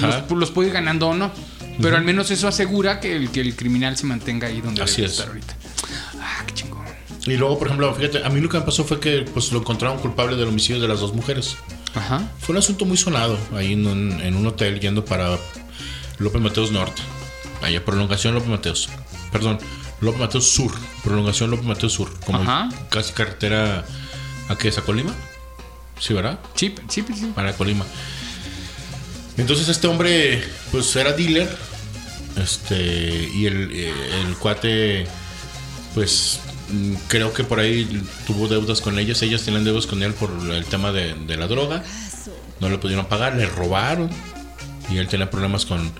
[0.00, 1.30] los, los puedo ir ganando o no.
[1.82, 4.96] Pero al menos eso asegura que el, que el criminal se mantenga ahí donde Así
[4.96, 5.12] debe es.
[5.12, 5.54] estar ahorita.
[6.20, 6.84] Ah, qué chingón.
[7.26, 9.60] Y luego, por ejemplo, fíjate, a mí lo que me pasó fue que pues, lo
[9.60, 11.56] encontraron culpable del homicidio de las dos mujeres.
[11.94, 12.22] Ajá.
[12.38, 15.38] Fue un asunto muy sonado ahí en un, en un hotel yendo para
[16.18, 17.00] López Mateos Norte.
[17.62, 18.88] Allá, prolongación López Mateos.
[19.32, 19.58] Perdón,
[20.00, 20.72] López Mateos Sur.
[21.02, 22.10] Prolongación López Mateos Sur.
[22.26, 22.68] Como Ajá.
[22.90, 23.84] casi carretera
[24.50, 25.14] a qué es a Colima.
[25.98, 26.38] Sí, ¿verdad?
[26.54, 27.32] Sí, sí, sí.
[27.34, 27.84] Para Colima.
[29.36, 31.48] Entonces este hombre, pues era dealer.
[32.36, 33.92] Este, y el, eh,
[34.26, 35.06] el cuate,
[35.94, 36.40] pues
[36.70, 39.20] mm, creo que por ahí tuvo deudas con ellas.
[39.22, 41.82] Ellas tenían deudas con él por el tema de, de la droga.
[42.60, 44.10] No le pudieron pagar, le robaron.
[44.90, 45.90] Y él tenía problemas con,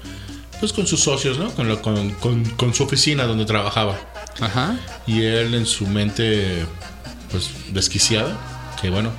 [0.61, 1.51] pues con sus socios, ¿no?
[1.55, 3.98] Con, con, con- con su oficina donde trabajaba.
[4.40, 4.76] Ajá.
[5.07, 6.64] Y él en su mente,
[7.31, 8.37] pues desquiciada,
[8.81, 9.11] que bueno,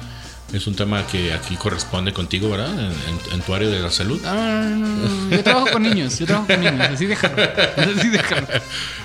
[0.54, 2.72] es un tema que aquí corresponde contigo, ¿verdad?
[2.78, 4.22] En, en- en tu área de la salud.
[4.22, 5.30] No, no, no.
[5.30, 7.36] Yo trabajo con niños, yo trabajo con niños, así déjalo.
[7.78, 8.48] Así déjalo.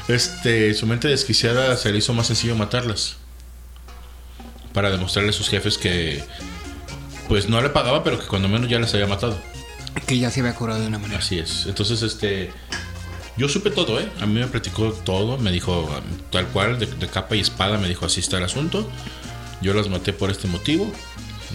[0.08, 3.16] Este, su mente desquiciada se le hizo más sencillo matarlas.
[4.72, 6.22] Para demostrarle a sus jefes que,
[7.28, 9.38] pues no le pagaba, pero que cuando menos ya las había matado.
[10.06, 11.20] Que ya se había curado de una manera.
[11.20, 11.64] Así es.
[11.66, 12.52] Entonces, este.
[13.36, 14.08] Yo supe todo, ¿eh?
[14.20, 15.36] A mí me platicó todo.
[15.38, 15.88] Me dijo,
[16.30, 18.88] tal cual, de, de capa y espada, me dijo: así está el asunto.
[19.60, 20.90] Yo las maté por este motivo.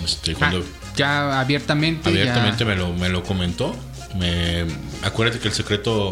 [0.03, 0.59] Este, cuando.
[0.59, 2.09] Ah, ya abiertamente.
[2.09, 3.75] abiertamente ya- me lo, me lo comentó.
[4.15, 4.65] Me,
[5.03, 6.11] acuérdate que el secreto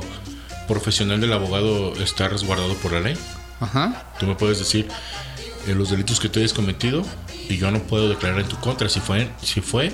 [0.67, 3.17] profesional del abogado está resguardado por la ley.
[3.59, 4.11] Ajá.
[4.19, 4.87] Tú me puedes decir
[5.67, 7.03] eh, los delitos que tú hayas cometido
[7.49, 9.91] y yo no puedo declarar en tu contra si fue, si fue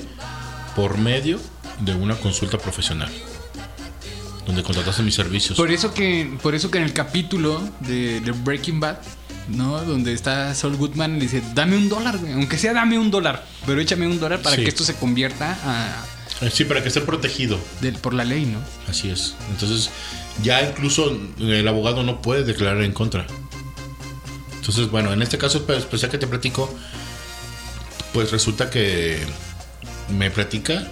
[0.76, 1.40] por medio
[1.80, 3.10] de una consulta profesional
[4.46, 5.58] donde contrataste mis servicios.
[5.58, 8.98] Por eso que, por eso que en el capítulo de, de Breaking Bad,
[9.50, 9.82] ¿no?
[9.84, 12.34] Donde está Saul Goodman, le dice, dame un dólar, güey.
[12.34, 14.64] Aunque sea dame un dólar, pero échame un dólar para Sí.
[14.64, 16.06] que esto se convierta a,
[16.42, 17.58] Eh, Sí, para que esté protegido.
[17.80, 18.60] del- por la ley, ¿no?
[18.90, 19.36] Así es.
[19.52, 19.90] Entonces,
[20.44, 23.26] ya incluso el abogado no puede declarar en contra.
[24.58, 26.74] Entonces, bueno, en este caso pues, especial que te platico,
[28.14, 29.20] pues resulta que
[30.18, 30.88] me platica.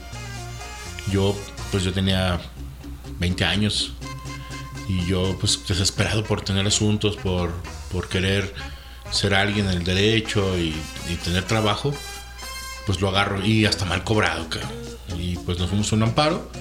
[1.11, 1.37] Yo,
[1.71, 2.39] pues yo tenía
[3.23, 3.93] 20 años
[4.89, 7.51] y yo, pues desesperado por tener asuntos, por,
[7.91, 8.53] por querer
[9.11, 10.73] ser alguien en el derecho y,
[11.09, 11.93] y tener trabajo,
[12.85, 14.71] pues lo agarro y hasta mal cobrado, cabrón.
[15.17, 16.51] Y pues nos fuimos a un amparo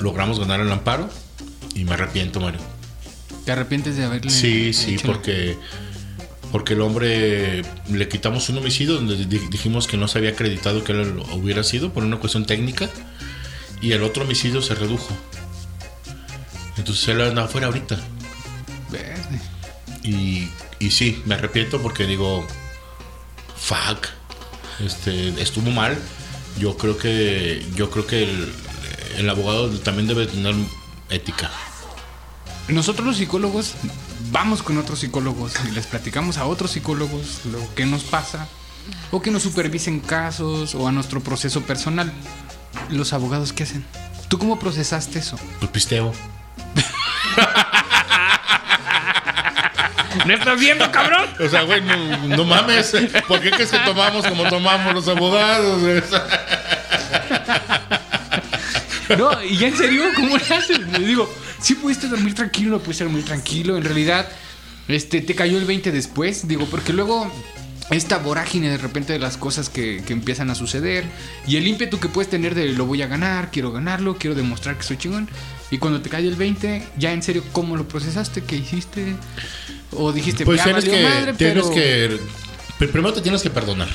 [0.00, 1.08] logramos ganar el amparo
[1.74, 2.60] y me arrepiento, Mario.
[3.44, 5.56] ¿Te arrepientes de haberle Sí, sí, hecho porque
[6.52, 10.82] porque el hombre le quitamos un homicidio donde di- dijimos que no se había acreditado
[10.84, 12.88] que él lo hubiera sido por una cuestión técnica
[13.80, 15.08] y el otro homicidio se redujo.
[16.80, 17.98] Entonces él anda afuera ahorita.
[18.90, 19.38] Verde.
[20.02, 22.46] Y, y sí, me arrepiento porque digo,
[23.54, 24.06] fuck,
[24.82, 25.98] este, estuvo mal.
[26.58, 28.52] Yo creo que, yo creo que el,
[29.18, 30.54] el abogado también debe tener
[31.10, 31.50] ética.
[32.68, 33.74] Nosotros los psicólogos
[34.32, 38.48] vamos con otros psicólogos y les platicamos a otros psicólogos lo que nos pasa
[39.10, 42.10] o que nos supervisen casos o a nuestro proceso personal.
[42.88, 43.84] Los abogados, ¿qué hacen?
[44.28, 45.38] ¿Tú cómo procesaste eso?
[45.58, 46.14] Pues pisteo.
[50.26, 51.26] ¿No estás viendo, cabrón?
[51.38, 52.94] O sea, güey, no, no mames.
[53.26, 55.82] ¿Por qué crees que tomamos como tomamos los abogados?
[59.16, 60.78] No, y ya en serio, ¿cómo le haces?
[60.78, 63.76] Le digo, sí pudiste dormir tranquilo, no pudiste dormir tranquilo.
[63.76, 64.28] En realidad,
[64.88, 66.46] este, te cayó el 20 después.
[66.46, 67.30] Digo, porque luego
[67.90, 71.04] esta vorágine de repente de las cosas que, que empiezan a suceder
[71.46, 74.76] y el ímpetu que puedes tener de lo voy a ganar, quiero ganarlo, quiero demostrar
[74.76, 75.28] que soy chingón.
[75.72, 78.42] Y cuando te cae el 20, ya en serio, ¿cómo lo procesaste?
[78.44, 79.14] ¿Qué hiciste?
[79.92, 82.18] O dijiste, Pues tienes que, madre, tienes pero- que.
[82.78, 83.88] pr- Primero te tienes que perdonar.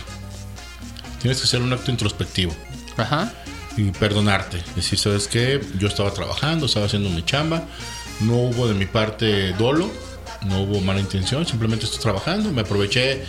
[1.22, 2.56] Tienes que hacer un acto introspectivo.
[2.98, 3.34] Ajá.
[3.78, 4.62] Y perdonarte.
[4.76, 5.60] Decir, ¿sabes qué?
[5.80, 7.64] Yo estaba trabajando, estaba haciendo mi chamba.
[8.22, 9.92] No hubo de mi parte dolo.
[10.46, 11.46] No hubo mala intención.
[11.46, 12.52] Simplemente estoy trabajando.
[12.52, 13.24] Me aproveché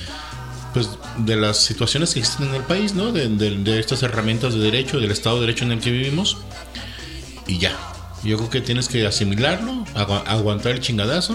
[0.77, 3.11] pues de las situaciones que existen en el país, ¿no?
[3.11, 6.37] De, estas herramientas de derecho, del Estado de Derecho en el que vivimos.
[7.47, 7.75] Y ya.
[8.23, 11.35] Yo creo que tienes que asimilarlo, agu- aguantar el chingadazo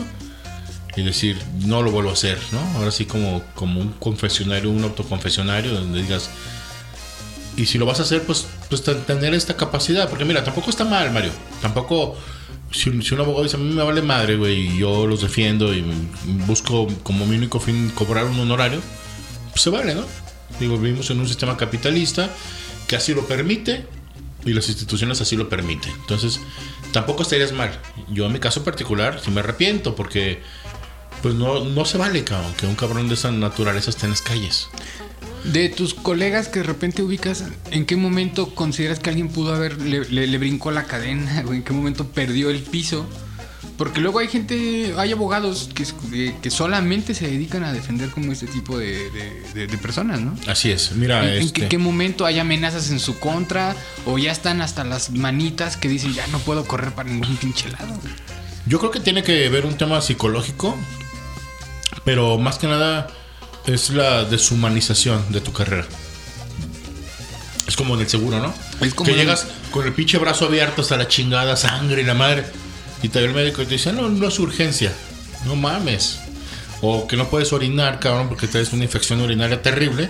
[0.96, 2.60] y decir, no lo vuelvo a hacer, ¿no?
[2.78, 6.30] Ahora sí como, como un confesionario, un autoconfesionario, donde digas,
[7.58, 10.70] y si lo vas a hacer, pues, pues ten- tener esta capacidad, porque mira, tampoco
[10.70, 11.32] está mal, Mario,
[11.64, 12.16] tampoco,
[12.72, 15.74] si, si un abogado dice, a mí me vale madre, güey, y yo los defiendo
[15.74, 15.84] y
[16.46, 18.82] busco como mi único fin cobrar un honorario,
[19.62, 20.05] se vale, ¿no?
[20.59, 22.30] Digo, vivimos en un sistema capitalista
[22.88, 23.86] que así lo permite
[24.45, 25.91] y las instituciones así lo permiten.
[26.01, 26.39] Entonces,
[26.91, 27.80] tampoco estarías mal.
[28.09, 30.41] Yo en mi caso particular sí me arrepiento porque
[31.22, 34.22] pues no, no se vale, cabrón, que un cabrón de esa naturaleza esté en las
[34.22, 34.68] calles.
[35.43, 39.80] De tus colegas que de repente ubicas, ¿en qué momento consideras que alguien pudo haber,
[39.82, 41.43] le, le- le brincó la cadena?
[41.47, 43.07] ¿O en qué momento perdió el piso?
[43.82, 45.88] Porque luego hay gente, hay abogados que,
[46.40, 50.36] que- solamente se dedican a defender como este tipo de, de- de- de personas, ¿no?
[50.46, 50.92] Así es.
[50.92, 53.76] Mira, ¿En, en este, qué, qué momento hay amenazas en su contra?
[54.06, 57.70] ¿O ya están hasta las manitas que dicen ya no puedo correr para ningún pinche
[57.72, 58.00] lado?
[58.68, 60.78] yo creo que tiene que ver un tema psicológico,
[62.06, 63.08] pero más que nada
[63.66, 65.88] es la deshumanización de tu carrera.
[67.68, 68.54] Es como en el seguro, ¿no?
[68.86, 72.14] Es como que llegas con el pinche brazo abierto hasta la chingada, sangre y la
[72.14, 72.46] madre.
[73.04, 74.93] Y te ve el médico y te dice, no, no es urgencia.
[75.45, 76.20] No mames.
[76.82, 80.10] O que no puedes orinar, cabrón, porque traes una infección urinaria terrible.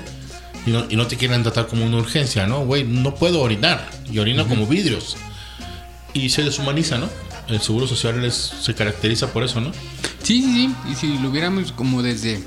[0.65, 2.65] Y no, y no te quieren tratar como una urgencia, ¿no?
[2.65, 3.89] Güey, no puedo orinar.
[4.11, 5.17] Y orino como vidrios.
[6.13, 7.09] Y se deshumaniza, ¿no?
[7.47, 9.71] El seguro social se caracteriza por eso, ¿no?
[10.23, 10.75] Sí, sí, sí.
[10.91, 12.43] Y si lo hubiéramos como desde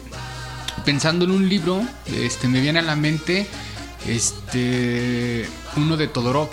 [0.84, 3.46] pensando en un libro, este me viene a la mente
[4.06, 6.48] este uno de Todorov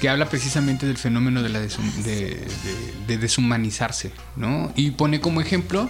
[0.00, 2.46] que habla precisamente del fenómeno de la deshum- de, de-
[3.06, 4.72] de deshumanizarse, ¿no?
[4.76, 5.88] Y pone como ejemplo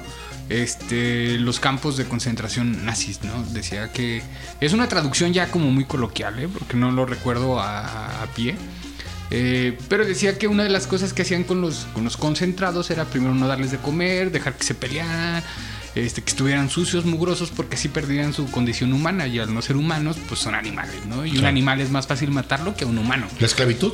[0.50, 3.42] este los campos de concentración nazis, ¿no?
[3.52, 4.22] Decía que
[4.60, 6.48] es una traducción ya como muy coloquial, ¿eh?
[6.52, 8.54] porque no lo recuerdo a, a pie.
[9.30, 12.90] Eh, pero decía que una de las cosas que hacían con los, con los concentrados
[12.90, 15.42] era primero no darles de comer, dejar que se pelearan,
[15.94, 19.26] este, que estuvieran sucios, mugrosos, porque así perdían su condición humana.
[19.26, 21.24] Y al no ser humanos, pues son animales, ¿no?
[21.24, 23.26] Y un animal es más fácil matarlo que a un humano.
[23.38, 23.92] La esclavitud.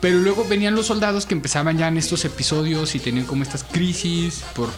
[0.00, 3.64] Pero luego venían los soldados que empezaban ya en estos episodios y tenían como estas
[3.64, 4.70] crisis, por,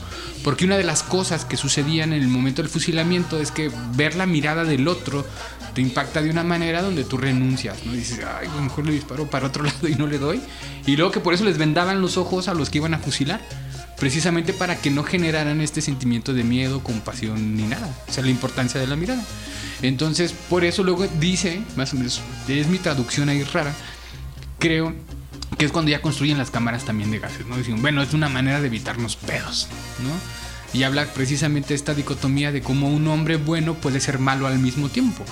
[0.43, 4.15] porque una de las cosas que sucedían en el momento del fusilamiento es que ver
[4.15, 5.27] la mirada del otro
[5.75, 7.93] te impacta de una manera donde tú renuncias, ¿no?
[7.93, 10.41] Dices, ay, a lo mejor le disparo para otro lado y no le doy.
[10.87, 13.41] Y luego que por eso les vendaban los ojos a los que iban a fusilar,
[14.01, 17.95] precisamente para que no generaran este sentimiento de miedo, compasión ni nada.
[18.09, 19.23] O sea, la importancia de la mirada.
[19.83, 23.75] Entonces, por eso luego dice, más o menos, es mi traducción ahí rara,
[24.59, 24.95] creo
[25.59, 27.57] que es cuando ya construyen las cámaras también de gases, ¿no?
[27.57, 29.69] Dicen, bueno, es una manera de evitarnos pedos,
[30.03, 30.79] ¿no?
[30.79, 34.89] Y habla precisamente esta dicotomía de cómo un hombre bueno puede ser malo al mismo
[34.89, 35.25] tiempo.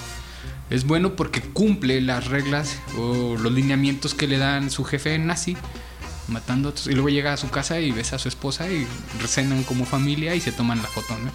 [0.69, 5.57] Es bueno porque cumple las reglas o los lineamientos que le dan su jefe nazi,
[6.29, 6.87] matando a otros.
[6.87, 8.87] Y luego llega a su casa y besa a su esposa y
[9.27, 11.31] cenan como familia y se toman la foto, ¿no?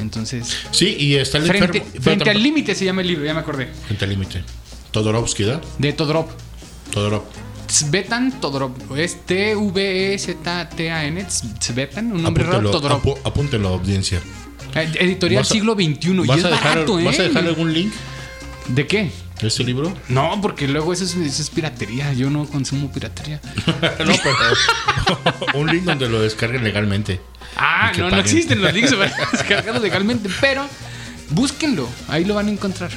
[0.00, 2.02] Entonces, Sí, y está el frente, enfermo.
[2.02, 3.68] frente al límite se llama el libro, ya me acordé.
[3.86, 4.42] Frente al límite.
[4.90, 5.60] Todorovsky, ¿da?
[5.78, 6.26] De Todorov.
[6.92, 7.22] Todorov.
[7.68, 8.72] Svetan Todorov.
[8.96, 11.26] Es T-V-E-Z-T-A-N.
[11.60, 12.70] Svetan, un nombre raro.
[12.70, 13.02] Todorov.
[13.02, 14.20] apu- apúntelo, audiencia.
[14.74, 16.10] Eh, Editorial ¿Vas a- siglo XXI.
[16.10, 17.04] Y ¿Vas es a, dejar, barato, ¿eh?
[17.04, 17.92] ¿Vas a dejar algún link
[18.68, 19.10] ¿De qué?
[19.48, 19.92] Este libro?
[20.08, 22.12] No, porque luego eso es, eso es piratería.
[22.12, 23.40] Yo no consumo piratería.
[23.66, 27.20] no, pero un link donde lo descarguen legalmente.
[27.56, 30.28] Ah, no, no existen los links para descargarlos legalmente.
[30.40, 30.66] Pero
[31.30, 31.88] búsquenlo.
[32.08, 32.90] Ahí lo van a encontrar.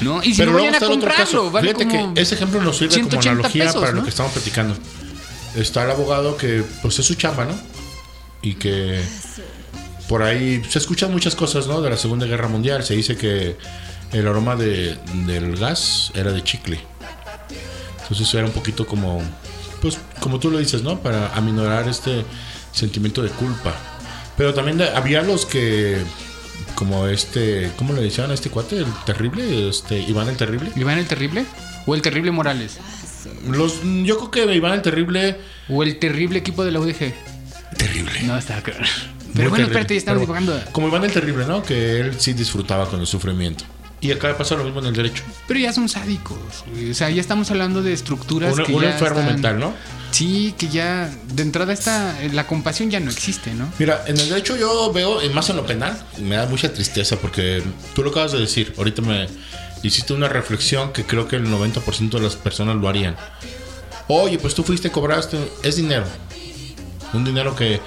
[0.00, 0.22] ¿No?
[0.22, 1.50] Y si Pero no luego a otro comprarlo, caso.
[1.50, 3.98] vale Fíjate como que ese ejemplo nos sirve como 180 analogía pesos, para ¿no?
[3.98, 4.76] lo que estamos platicando.
[5.56, 7.54] Está el abogado que, pues, es su chamba, ¿no?
[8.42, 9.00] Y que
[10.08, 11.80] por ahí se escuchan muchas cosas, ¿no?
[11.82, 12.84] De la Segunda Guerra Mundial.
[12.84, 13.56] Se dice que
[14.12, 14.96] el aroma de,
[15.26, 16.80] del gas era de chicle.
[18.02, 19.22] Entonces era un poquito como,
[19.82, 21.00] pues, como tú lo dices, ¿no?
[21.00, 22.24] Para aminorar este
[22.72, 23.74] sentimiento de culpa.
[24.36, 25.98] Pero también había los que,
[26.74, 28.78] como este, ¿cómo le decían a este cuate?
[28.78, 30.70] El terrible, este, Iván el Terrible.
[30.76, 31.44] ¿Iván el Terrible?
[31.86, 32.78] ¿O el Terrible Morales?
[33.46, 35.36] Los, yo creo que Iván el Terrible.
[35.68, 37.12] ¿O el terrible equipo de la UDG?
[37.76, 38.22] Terrible.
[38.22, 38.80] No, está claro.
[38.80, 38.88] muy
[39.34, 39.62] Pero bueno, terrible.
[39.64, 40.60] espérate, ya estamos divagando.
[40.72, 41.62] Como Iván el Terrible, ¿no?
[41.62, 43.64] Que él sí disfrutaba con el sufrimiento.
[44.00, 45.24] Y acá pasa lo mismo en el derecho.
[45.48, 46.38] Pero ya son sádicos.
[46.90, 49.74] O sea, ya estamos hablando de estructuras Un, que un ya enfermo están- mental, ¿no?
[50.12, 53.70] Sí, que ya de entrada está la compasión ya no existe, ¿no?
[53.78, 57.62] Mira, en el derecho yo veo, más en lo penal, me da mucha tristeza porque
[57.94, 58.72] tú lo acabas de decir.
[58.78, 59.26] Ahorita me
[59.82, 63.16] hiciste una reflexión que creo que el 90% de las personas lo harían.
[64.06, 66.04] Oye, pues tú fuiste, cobraste, es dinero.
[67.12, 67.80] Un dinero que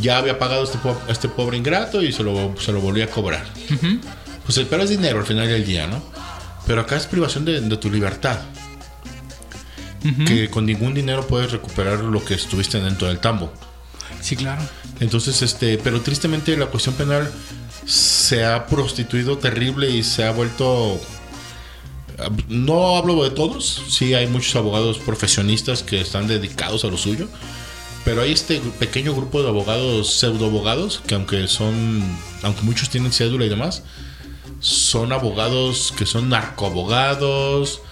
[0.00, 3.10] ya había pagado este, po- este pobre ingrato y se lo, se lo volví a
[3.10, 3.44] cobrar.
[4.44, 6.02] Pues el pero es dinero al final del día, ¿no?
[6.66, 8.40] Pero acá es privación de, de tu libertad.
[10.26, 13.52] Que con ningún dinero puedes recuperar lo que estuviste dentro del tambo.
[14.22, 14.62] Sí, claro.
[14.98, 17.30] Entonces, este, pero tristemente la cuestión penal
[17.86, 21.00] se ha prostituido terrible y se ha vuelto.
[22.48, 27.28] No hablo de todos, sí hay muchos abogados profesionistas que están dedicados a lo suyo,
[28.04, 32.02] pero hay este pequeño grupo de abogados pseudo abogados que aunque son,
[32.42, 33.84] aunque muchos tienen cédula y demás,
[34.60, 37.82] son abogados que son narcoabogados,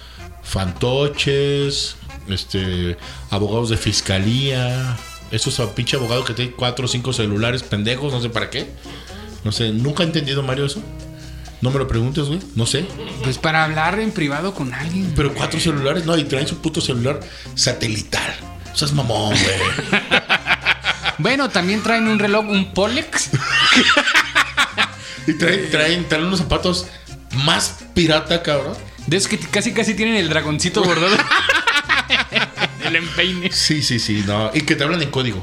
[0.43, 1.95] fantoches,
[2.27, 2.97] este,
[3.29, 4.97] abogados de fiscalía,
[5.31, 8.69] esos pinche abogados que tienen cuatro o cinco celulares pendejos, no sé para qué.
[9.43, 10.81] No sé, nunca he entendido, Mario, eso.
[11.61, 12.85] No me lo preguntes, güey, no sé.
[13.23, 15.11] Pues para hablar en privado con alguien.
[15.15, 17.19] Pero cuatro celulares, no, y traen su puto celular
[17.55, 18.33] satelital.
[18.73, 19.99] O sea, es mamón, güey.
[21.19, 23.31] Bueno, también traen un reloj, un Polex.
[25.29, 26.87] y traen, traen, traen unos zapatos
[27.45, 28.75] más pirata, cabrón.
[29.07, 31.15] De esos que casi casi tienen el dragoncito bordado.
[32.85, 33.51] el empeine.
[33.51, 34.51] Sí, sí, sí, no.
[34.53, 35.41] Y que te hablan en código.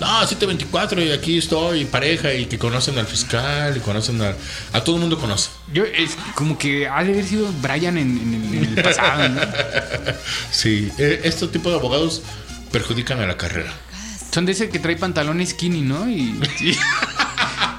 [0.00, 4.34] No, 724 y aquí estoy, pareja, y que conocen al fiscal, y conocen a...
[4.72, 5.50] A todo el mundo conoce.
[5.72, 9.28] Yo, es como que ha de haber sido Brian en, en el, en el pasado,
[9.28, 9.40] ¿no?
[10.50, 12.22] Sí, eh, este tipo de abogados
[12.72, 13.72] perjudican a la carrera.
[14.32, 16.10] Son de ese que trae pantalones skinny, ¿no?
[16.10, 16.34] Y.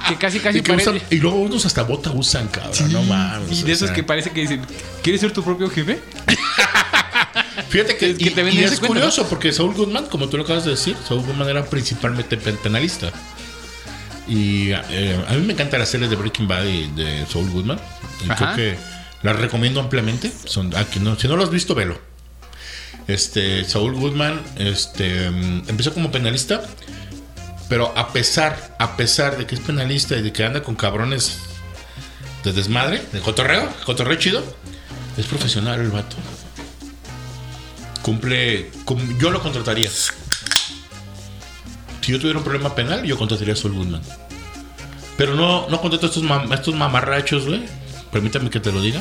[0.06, 0.90] y- que casi casi Y, que parece.
[0.90, 2.92] usan- y luego unos hasta bota usan, cabrón.
[2.92, 3.60] No mames.
[3.60, 3.94] Y de esos sea.
[3.94, 4.62] que parece que dicen,
[5.02, 6.00] ¿quieres ser tu propio jefe?
[7.68, 10.64] Fíjate que, que y- te y, es curioso porque Saúl Goodman, como tú lo acabas
[10.64, 13.10] de decir, Saúl Goodman era principalmente pen- penalista.
[14.28, 17.78] Y eh, a mí me encanta la serie de Breaking Bad y de Saul Goodman.
[18.24, 18.76] Y creo que
[19.22, 20.32] la recomiendo ampliamente.
[20.44, 21.98] Son, ah, que no, si no lo has visto, velo.
[23.06, 26.62] Este, Saúl Goodman este, mm, empezó como penalista,
[27.68, 31.38] pero a pesar, a pesar de que es penalista y de que anda con cabrones
[32.44, 34.44] de desmadre, de cotorreo, cotorreo chido,
[35.16, 36.16] es profesional el vato.
[38.02, 39.90] Cumple, cum- yo lo contrataría.
[39.90, 40.12] Si
[42.12, 44.02] yo tuviera un problema penal, yo contrataría a Saul Goodman.
[45.16, 47.64] Pero no, no contrato a estos, mam- estos mamarrachos, güey.
[48.12, 49.00] Permítame que te lo diga.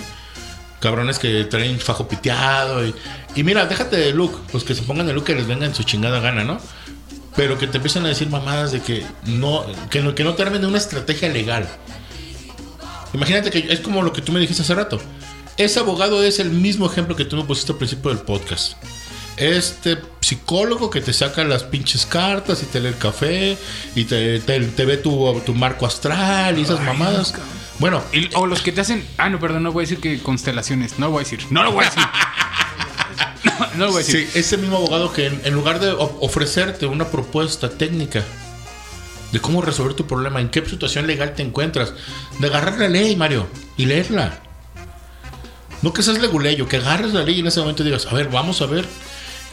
[0.80, 2.84] Cabrones que traen fajo piteado.
[2.86, 2.96] Y,
[3.36, 4.42] y mira, déjate de look.
[4.52, 6.60] Pues que se pongan el look que les venga en su chingada gana, ¿no?
[7.36, 10.44] Pero que te empiezan a decir mamadas de que no, que no, que no te
[10.44, 11.68] armen de una estrategia legal.
[13.14, 15.00] Imagínate que es como lo que tú me dijiste hace rato.
[15.58, 18.74] Ese abogado es el mismo ejemplo que tú me pusiste al principio del podcast.
[19.38, 23.58] Este psicólogo que te saca las pinches cartas y te lee el café
[23.96, 27.34] y te, te- te ve tu, tu marco astral y esas mamadas.
[27.80, 29.06] Bueno, Y- o los que te hacen.
[29.18, 30.98] Ah, no, perdón, no voy a decir que constelaciones.
[31.00, 31.40] No lo voy a decir.
[31.50, 32.04] No lo voy a decir.
[33.78, 34.02] no, lo.
[34.02, 38.24] Sí, ese mismo abogado que en, lugar de ofrecerte una propuesta técnica
[39.32, 41.94] de cómo resolver tu problema, en qué situación legal te encuentras,
[42.40, 43.48] de agarrar la ley, Mario,
[43.78, 44.42] y leerla.
[45.82, 48.30] No que seas leguleyo, que agarres la ley y en ese momento digas, a ver,
[48.30, 48.86] vamos a ver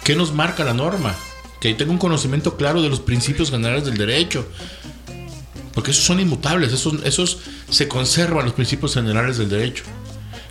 [0.05, 1.15] qué nos marca la norma,
[1.61, 4.47] que tenga un conocimiento claro de los principios generales del derecho.
[5.75, 7.39] Porque esos son inmutables, esos, esos
[7.71, 9.85] se conservan los principios generales del derecho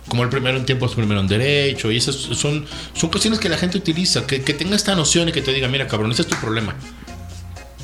[0.08, 3.48] como el primero en tiempo es primero en derecho, y esas son, son cuestiones que
[3.48, 6.22] la gente utiliza, que, que tenga esta noción y que te diga, mira cabrón, ese
[6.22, 6.74] es tu problema.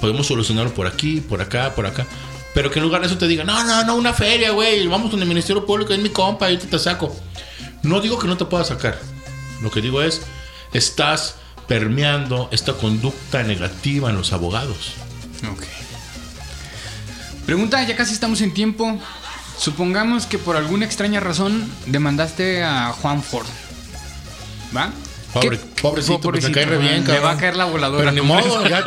[0.00, 2.06] Podemos solucionarlo por aquí, por acá, por acá.
[2.54, 5.10] Pero que en lugar de eso te diga, no, no, no, una feria, güey, vamos
[5.10, 7.14] con el Ministerio Público, es mi compa, y te, te saco.
[7.82, 8.98] No digo que no te pueda sacar.
[9.62, 10.22] Lo que digo es,
[10.72, 14.94] estás permeando esta conducta negativa en los abogados.
[15.52, 15.62] Ok.
[17.46, 18.98] Pregunta, ya casi estamos en tiempo.
[19.58, 23.46] Supongamos que por alguna extraña razón demandaste a Juan Ford.
[24.76, 24.90] ¿Va?
[25.32, 27.98] Pobre- ¿Qué- pobrecito, porque me cae re bien, Le va a caer la voladora.
[28.00, 28.82] Pero ni ¿cómo modo, ya,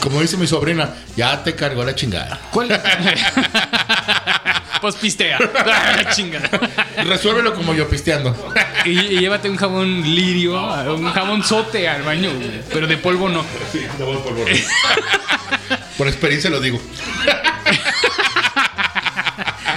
[0.00, 2.40] como dice mi sobrina, ya te cargó la chingada.
[2.50, 2.68] ¿Cuál?
[4.80, 5.38] pues pistea.
[6.14, 6.48] Chingada.
[7.04, 8.34] Resuélvelo como yo pisteando.
[8.86, 10.54] Y, y llévate un jabón lirio,
[10.94, 13.44] un jabón sote al baño, güey, pero de polvo no.
[15.98, 16.80] Por experiencia lo digo.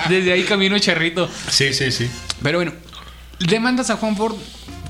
[0.09, 1.29] Desde ahí camino charrito.
[1.49, 2.09] Sí, sí, sí.
[2.41, 2.73] Pero bueno,
[3.39, 4.35] demandas a Juan Ford.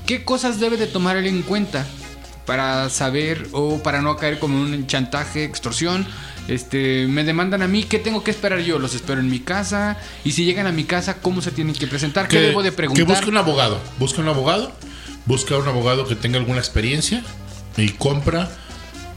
[0.06, 1.86] ¿Qué cosas debe de tomar él en cuenta
[2.46, 6.06] para saber o para no caer como un chantaje, extorsión?
[6.48, 8.78] Este, me demandan a mí, ¿qué tengo que esperar yo?
[8.78, 9.98] Los espero en mi casa.
[10.24, 12.26] Y si llegan a mi casa, ¿cómo se tienen que presentar?
[12.26, 13.06] ¿Qué debo de preguntar?
[13.06, 13.78] Que busque un abogado.
[13.98, 14.72] Busca un abogado.
[15.26, 17.22] Busca un abogado que tenga alguna experiencia.
[17.76, 18.48] Y compra.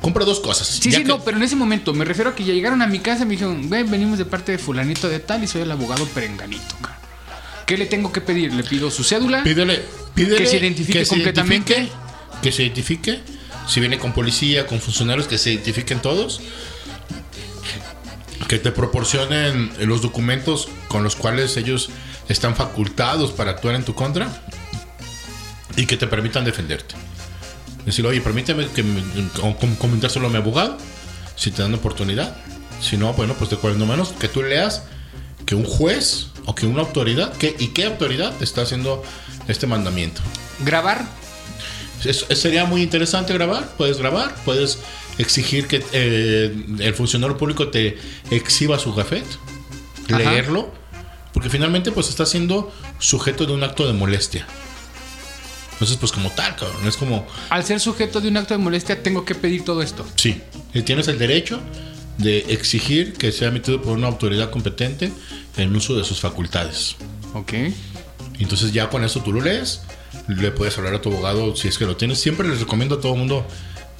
[0.02, 0.68] Compra dos cosas.
[0.68, 2.88] Sí, sí, que- no, pero en ese momento me refiero a que ya llegaron a
[2.88, 5.62] mi casa y me dijeron, ven, venimos de parte de fulanito de tal y soy
[5.62, 6.76] el abogado perenganito.
[6.82, 7.00] cabrón".
[7.68, 8.52] ¿Qué le tengo que pedir?
[8.54, 9.44] Le pido su cédula.
[9.44, 9.82] Pídele,
[10.16, 11.74] pídele Que se identifique completamente.
[11.74, 13.20] identifique, que se identifique.
[13.68, 16.42] Si viene con policía, con funcionarios, que se identifiquen todos.
[18.48, 21.90] Que te proporcionen los documentos con los cuales ellos
[22.28, 24.44] están facultados para actuar en tu contra.
[25.78, 26.96] Y que te permitan defenderte.
[27.86, 29.02] Decir, oye, permíteme que me-
[29.40, 30.78] com- com- comentárselo a mi abogado.
[31.36, 32.36] Si te dan oportunidad.
[32.82, 34.84] Si no, bueno, pues de cuando menos que tú leas
[35.46, 39.04] que un juez o que una autoridad, que, ¿y qué autoridad está haciendo
[39.48, 40.22] este mandamiento?
[40.64, 41.06] Grabar.
[42.06, 44.80] Es- es- sería muy interesante grabar, puedes grabar, puedes
[45.18, 47.98] exigir que eh, el funcionario público te
[48.32, 49.26] exhiba su gafet,
[50.10, 50.18] Ajá.
[50.18, 50.72] leerlo,
[51.34, 54.48] porque finalmente pues está siendo sujeto de un acto de molestia.
[55.82, 59.02] Entonces, pues como tal, cabrón, es como, Al ser sujeto de un acto de molestia,
[59.02, 60.06] tengo que pedir todo esto.
[60.16, 60.40] sí,
[60.76, 61.60] y tienes el derecho
[62.20, 65.12] de exigir que sea emitido por una autoridad competente
[65.58, 66.98] en uso de sus facultades.
[67.34, 67.54] Ok.
[68.38, 69.82] Entonces ya con eso tú lo lees,
[70.28, 72.20] le puedes hablar a tu abogado si es que lo tienes.
[72.20, 73.48] Siempre les recomiendo a todo el mundo,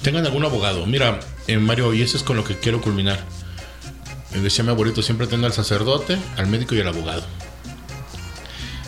[0.02, 0.86] tengan algún abogado.
[0.86, 1.18] Mira,
[1.48, 3.18] eh, Mario, y eso es con lo que quiero culminar.
[4.40, 7.24] Decía mi abuelito, siempre ten al sacerdote, al médico y al abogado.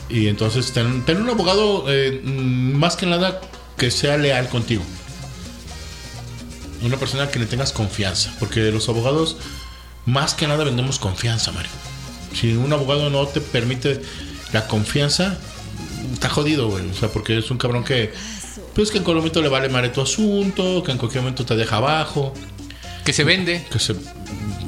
[0.09, 3.41] Y entonces ten, ten un abogado eh, mm, más que nada
[3.77, 4.83] que sea leal contigo.
[6.83, 8.35] Una persona que le tengas confianza.
[8.39, 9.37] Porque los abogados
[10.07, 11.71] más que nada vendemos confianza, Mario.
[12.35, 14.03] Si un abogado no te permite
[14.53, 15.39] la confianza,
[16.13, 16.89] está jodido, güey.
[16.91, 18.13] O sea, porque es un cabrón que,
[18.75, 21.57] pues que en cualquier momento le vale madre tu asunto, que en cualquier momento te
[21.57, 22.35] deja abajo.
[23.05, 23.65] Que se vende.
[23.71, 23.95] Que se.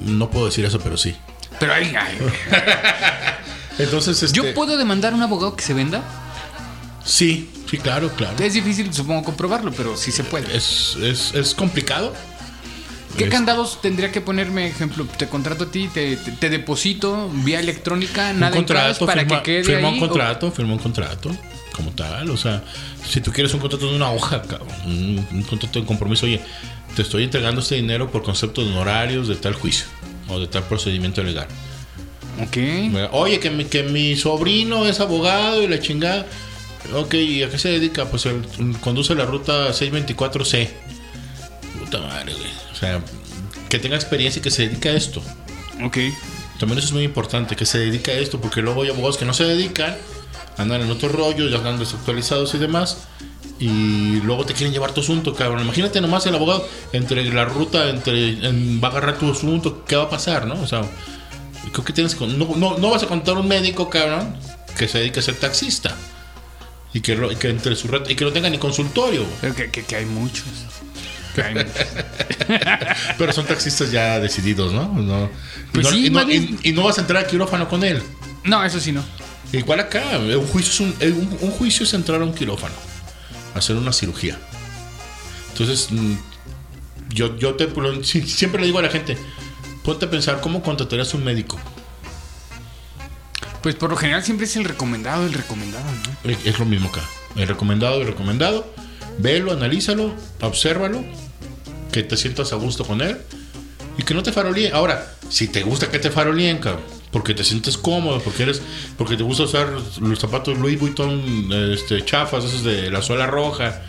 [0.04, 1.14] No puedo decir eso, pero sí.
[1.58, 2.18] Pero ay, ay.
[3.78, 6.02] Entonces, este, ¿Yo puedo demandar a un abogado que se venda?
[7.04, 8.36] Sí, sí, claro, claro.
[8.42, 10.54] Es difícil, supongo, comprobarlo, pero sí se puede.
[10.56, 12.12] Es, es, es complicado.
[13.16, 14.66] ¿Qué Es- candados tendría que ponerme?
[14.66, 18.76] Ejemplo, te contrato a ti, te, te- te deposito vía electrónica, un nada en cash
[18.98, 19.98] contrato, para firma, que quede firma ahí.
[19.98, 21.30] un o- contrato, firma un contrato,
[21.72, 22.28] como tal.
[22.30, 22.62] O sea,
[23.08, 24.42] si tú quieres un contrato de una hoja,
[24.84, 26.40] un, un contrato de compromiso, oye,
[26.94, 29.86] te estoy entregando este dinero por concepto de honorarios de tal juicio
[30.28, 31.46] o de tal procedimiento legal.
[32.42, 32.56] Ok.
[33.12, 36.26] Oye, que mi, que mi sobrino es abogado y la chingada.
[36.94, 38.04] Ok, ¿y a qué se dedica?
[38.06, 38.42] Pues él
[38.80, 40.68] conduce la ruta 624C.
[41.80, 42.50] Puta madre, güey.
[42.72, 43.02] O sea,
[43.68, 45.22] que tenga experiencia y que se dedique a esto.
[45.82, 45.98] Ok.
[46.58, 49.26] También eso es muy importante, que se dedique a esto, porque luego hay abogados que
[49.26, 49.94] no se dedican,
[50.56, 52.96] andan en otro rollo, ya andan desactualizados y demás,
[53.60, 55.60] y luego te quieren llevar tu asunto, cabrón.
[55.62, 59.96] Imagínate nomás el abogado entre la ruta, entre en- va a agarrar tu asunto, ¿qué
[59.96, 60.54] va a pasar, no?
[60.62, 60.80] O sea,
[61.70, 64.36] creo que tienes no, no, no vas a contar un médico, cabrón,
[64.76, 65.96] que se dedique a ser taxista.
[66.94, 69.24] Y que, lo- y que entre su red- y que no tenga ni consultorio.
[69.54, 70.44] Que, que- que hay muchos.
[71.34, 71.70] Que hay muchos.
[73.18, 75.28] Pero son taxistas ya decididos, ¿no?
[75.72, 77.84] Pues sí, y no- más bien- y- y no vas a entrar al quirófano con
[77.84, 78.02] él.
[78.44, 79.04] No, eso sí no.
[79.52, 82.74] Igual acá, un juicio es, un, eh, un- un juicio es entrar a un quirófano,
[83.54, 84.38] hacer una cirugía.
[85.52, 86.14] Entonces, mm,
[87.10, 87.68] yo, yo te
[88.04, 89.16] siempre le digo a la gente,
[89.86, 91.56] ponte a pensar cómo contratarías un médico.
[93.62, 96.30] Pues por lo general siempre es el recomendado, el recomendado, ¿no?
[96.30, 97.02] Es, es lo mismo acá.
[97.36, 98.66] El recomendado, el recomendado.
[99.18, 101.04] Velo, analízalo, obsérvalo,
[101.92, 103.16] que te sientas a gusto con él
[103.96, 104.74] y que no te faroleen.
[104.74, 106.82] Ahora, si te gusta que te faroleen, cabrón,
[107.12, 108.60] porque te sientes cómodo, porque eres,
[108.98, 109.68] porque te gusta usar
[110.00, 113.82] los zapatos Louis Vuitton este, chafas, esos de la suela roja,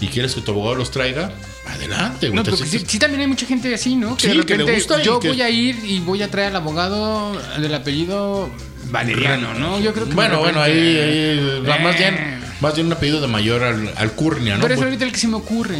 [0.00, 1.30] y quieres que tu abogado los traiga,
[1.66, 2.36] adelante, güey.
[2.36, 4.18] No, te pero que sí, también hay mucha gente así, ¿no?
[4.18, 6.48] Sí, de que le repente gusta yo que- voy a ir y voy a traer
[6.50, 8.50] al abogado del apellido
[8.90, 9.80] Valeriano, ¿no?
[9.80, 11.98] Yo creo que Bueno, bueno, ahí, ahí, más Eh.
[11.98, 14.62] bien, más bien un apellido de mayor al, alcurnia, ¿no?
[14.62, 15.78] Pero es Pues- ahorita el que se me ocurre.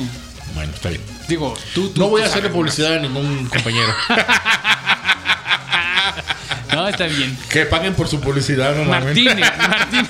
[0.55, 1.03] bueno, está bien.
[1.29, 3.93] Digo, tú, tú No voy a hacerle publicidad a ningún compañero.
[4.09, 4.27] más.
[6.73, 7.37] No, está bien.
[7.49, 8.85] que paguen por su publicidad, no.
[8.85, 10.09] Martínez, Martínez.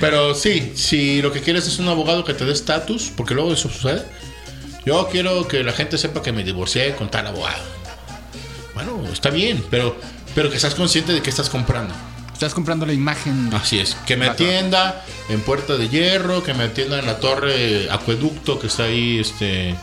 [0.00, 3.52] Pero sí, si lo que quieres es un abogado que te dé estatus, porque luego
[3.52, 4.02] eso sucede.
[4.86, 7.62] Yo quiero que la gente sepa que me divorcié con tal abogado.
[8.74, 9.94] Bueno, está bien, pero,
[10.34, 11.94] pero que seas consciente de que estás comprando.
[12.32, 13.50] Estás comprando la imagen.
[13.52, 17.90] Así es, que me atienda en Puerta de Hierro, que me atienda en la torre
[17.90, 19.76] Acueducto, que está ahí, este, eh,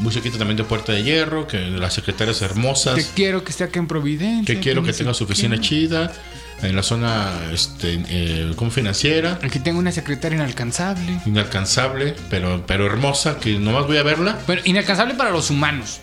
[0.00, 2.96] muy cerquita también de Puerta de Hierro, que las secretarias hermosas.
[2.96, 4.52] Que quiero que esté acá en Providencia.
[4.52, 6.12] que quiero que tenga su oficina chida
[6.62, 11.20] en la zona este eh, como financiera Aquí tengo una secretaria inalcanzable.
[11.26, 16.00] inalcanzable pero pero hermosa que nomás voy a verla Bueno, inalcanzable para los humanos.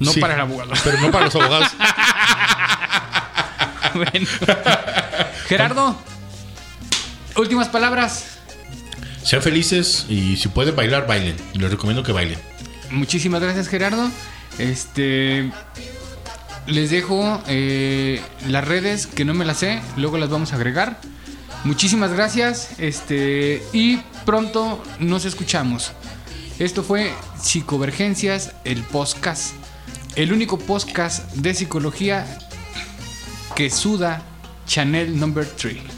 [0.00, 0.70] No Sí, para el abogado.
[0.84, 1.68] pero no para los abogados
[3.94, 4.28] Bueno.
[5.48, 5.98] Gerardo,
[7.36, 8.38] últimas palabras.
[9.24, 12.38] sean felices y si pueden bailar bailen les recomiendo que bailen
[12.90, 14.08] Muchísimas gracias, Gerardo.
[14.58, 15.50] Este.
[16.68, 21.00] Les dejo eh, las redes que no me las sé, luego las vamos a agregar.
[21.64, 22.78] Muchísimas gracias.
[22.78, 23.62] Este.
[23.72, 23.96] Y
[24.26, 25.92] pronto nos escuchamos.
[26.58, 29.54] Esto fue Psicovergencias, el podcast.
[30.14, 32.26] El único podcast de psicología
[33.56, 34.20] que suda
[34.66, 35.97] Chanel Number 3.